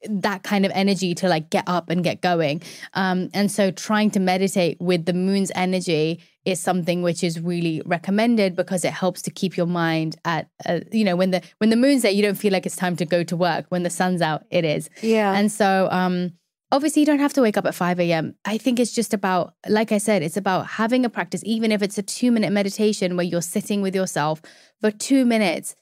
[0.10, 2.62] that kind of energy to like get up and get going.
[2.94, 7.82] Um, and so trying to meditate with the moon's energy is something which is really
[7.86, 11.72] recommended because it helps to keep your mind at uh, you know when the when
[11.72, 13.90] the moon's there you don't feel like it's time to go to work when the
[13.90, 15.34] sun's out it is Yeah.
[15.36, 16.34] and so um
[16.76, 19.54] obviously you don't have to wake up at 5 a.m i think it's just about
[19.68, 23.16] like i said it's about having a practice even if it's a two minute meditation
[23.16, 24.42] where you're sitting with yourself
[24.82, 25.76] for two minutes.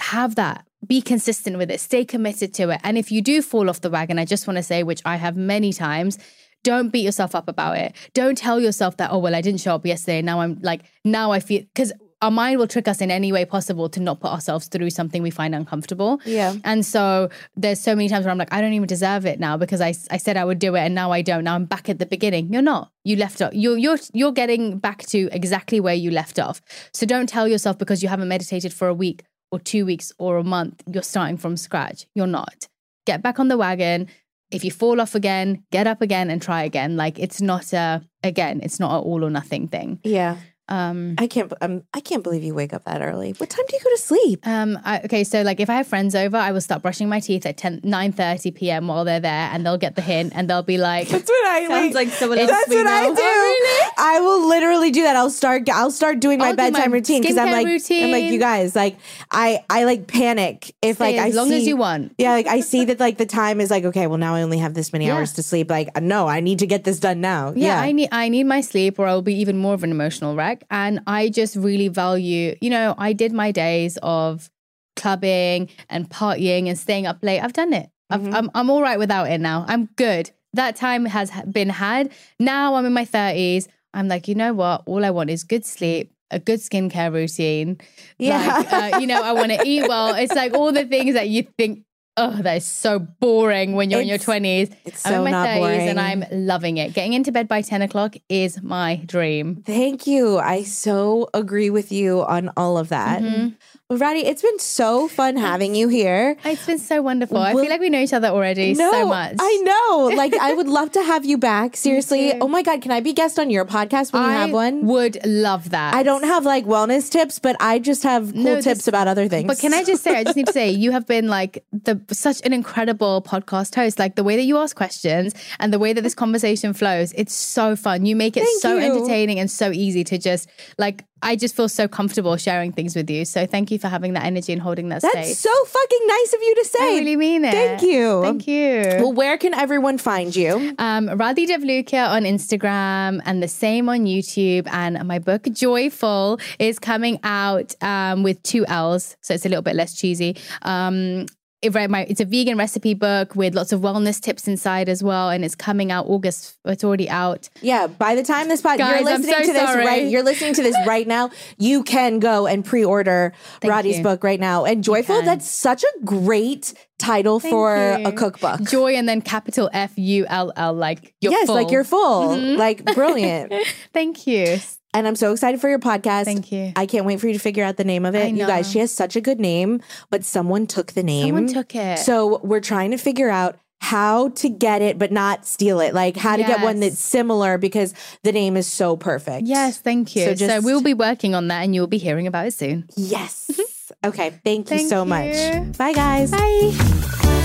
[0.00, 0.66] Have that.
[0.86, 1.80] Be consistent with it.
[1.80, 2.80] Stay committed to it.
[2.82, 5.16] And if you do fall off the wagon i just want to say which i
[5.16, 6.18] have many times
[6.64, 7.92] don't beat yourself up about it.
[8.14, 10.22] Don't tell yourself that oh well i didn't show up yesterday.
[10.22, 13.44] Now i'm like now i feel because our mind will trick us in any way
[13.44, 16.20] possible to not put ourselves through something we find uncomfortable.
[16.24, 16.54] Yeah.
[16.64, 19.56] and so there's so many times where i'm like i don't even deserve it now
[19.56, 21.44] because i, I said i would do it and now i don't.
[21.44, 22.52] Now i'm back at the beginning.
[22.52, 22.90] You're not.
[23.04, 23.52] You left off.
[23.52, 26.62] You're you're you're getting back to exactly where you left off.
[26.92, 30.36] So don't tell yourself because you haven't meditated for a week or two weeks or
[30.38, 32.06] a month you're starting from scratch.
[32.14, 32.68] You're not.
[33.04, 34.08] Get back on the wagon.
[34.50, 36.96] If you fall off again get up again and try again.
[36.96, 39.98] Like it's not a again it's not an all or nothing thing.
[40.04, 40.36] Yeah.
[40.72, 41.52] Um I can't.
[41.60, 43.32] Um, I can't believe you wake up that early.
[43.36, 44.46] What time do you go to sleep?
[44.46, 47.20] um, I, okay, so like if I have friends over, I will start brushing my
[47.20, 48.88] teeth at 10, 9.30 p.m.
[48.88, 51.68] while they're there and they'll get the hint and they'll be like, That's what I
[51.68, 53.14] Sounds like someone else That's we what I know.
[53.14, 53.90] do.
[53.98, 55.14] I will literally do that.
[55.16, 55.68] I'll start.
[55.68, 58.24] I'll start doing my I'll do my bedtime routine because I'm skincare like, I'm like
[58.32, 58.74] you guys.
[58.74, 58.96] Like
[59.30, 62.14] I, I like panic if Stay like I as long see, as you want.
[62.18, 64.06] Yeah, like I see that like the time is like okay.
[64.06, 65.16] Well, now I only have this many Yeah.
[65.16, 65.70] hours to sleep.
[65.70, 67.52] Like no, I need to get this done now.
[67.54, 69.90] yeah, Yeah, I need I need my sleep or I'll be even more of an
[69.90, 70.61] emotional wreck.
[70.70, 74.50] And I just really value, you know, I did my days of
[74.96, 77.40] clubbing and partying and staying up late.
[77.40, 77.88] I've done it.
[78.10, 79.64] I've, I'm I'm all right without it now.
[79.66, 80.30] I'm good.
[80.52, 82.12] That time has been had.
[82.38, 83.68] Now I'm in my 30s.
[83.94, 84.82] I'm like, you know what?
[84.86, 87.80] All I want is good sleep, a good skincare routine.
[88.18, 88.64] Yeah.
[88.70, 90.14] Like, uh, you know, I want to eat well.
[90.14, 91.84] It's like all the things that you think,
[92.16, 94.74] oh, that is so boring when you're in your 20s.
[94.84, 96.00] it's I'm so in my not 30s and.
[96.00, 96.94] I'm loving it.
[96.94, 99.62] Getting into bed by 10 o'clock is my dream.
[99.64, 100.38] Thank you.
[100.38, 103.22] I so agree with you on all of that.
[103.22, 103.48] Mm-hmm.
[103.92, 106.34] Well, Radhi, it's been so fun having you here.
[106.46, 107.36] It's been so wonderful.
[107.36, 109.36] I feel like we know each other already so much.
[109.38, 110.08] I know.
[110.22, 111.76] Like, I would love to have you back.
[111.76, 112.32] Seriously.
[112.40, 112.80] Oh my God.
[112.80, 114.86] Can I be guest on your podcast when you have one?
[114.86, 115.94] would love that.
[115.94, 119.08] I don't have like wellness tips, but I just have cool No, tips this- about
[119.08, 119.46] other things.
[119.46, 122.00] But can I just say, I just need to say, you have been like the
[122.12, 123.98] such an incredible podcast host.
[123.98, 127.34] Like the way that you ask questions and the way that this conversation flows, it's
[127.34, 128.06] so fun.
[128.06, 128.80] You make it Thank so you.
[128.92, 131.04] entertaining and so easy to just like.
[131.22, 133.24] I just feel so comfortable sharing things with you.
[133.24, 135.12] So thank you for having that energy and holding that space.
[135.14, 135.38] That's space.
[135.38, 136.78] so fucking nice of you to say.
[136.80, 137.52] I really mean it.
[137.52, 138.22] Thank you.
[138.22, 138.82] Thank you.
[139.02, 140.74] Well, where can everyone find you?
[140.78, 144.66] Um, Radhi Devlukia on Instagram and the same on YouTube.
[144.72, 149.16] And my book, JoyFull, is coming out um, with two L's.
[149.20, 150.36] So it's a little bit less cheesy.
[150.62, 151.26] Um,
[151.62, 155.02] it, right, my, it's a vegan recipe book with lots of wellness tips inside as
[155.02, 155.30] well.
[155.30, 156.58] And it's coming out August.
[156.64, 157.48] It's already out.
[157.60, 159.86] Yeah, by the time this podcast, you're listening so to this sorry.
[159.86, 160.10] right.
[160.10, 161.30] You're listening to this right now.
[161.58, 163.32] You can go and pre-order
[163.62, 164.02] Radhi's you.
[164.02, 164.64] book right now.
[164.64, 168.06] And JoyFull, that's such a great title for you.
[168.06, 168.62] a cookbook.
[168.62, 171.54] Joy and then capital F U L L, like you're yes, full.
[171.54, 172.58] like you're full, mm-hmm.
[172.58, 173.52] like brilliant.
[173.92, 174.58] Thank you.
[174.94, 176.24] And I'm so excited for your podcast.
[176.24, 176.72] Thank you.
[176.76, 178.34] I can't wait for you to figure out the name of it.
[178.34, 179.80] You guys, she has such a good name,
[180.10, 181.34] but someone took the name.
[181.34, 181.98] Someone took it.
[181.98, 185.92] So we're trying to figure out how to get it, but not steal it.
[185.92, 189.46] Like how to get one that's similar because the name is so perfect.
[189.46, 190.36] Yes, thank you.
[190.36, 192.88] So So, we'll be working on that and you'll be hearing about it soon.
[192.96, 193.50] Yes.
[194.04, 194.30] okay.
[194.44, 195.08] Thank you Thank so you.
[195.08, 195.76] much.
[195.78, 196.30] Bye, guys.
[196.30, 197.40] Bye.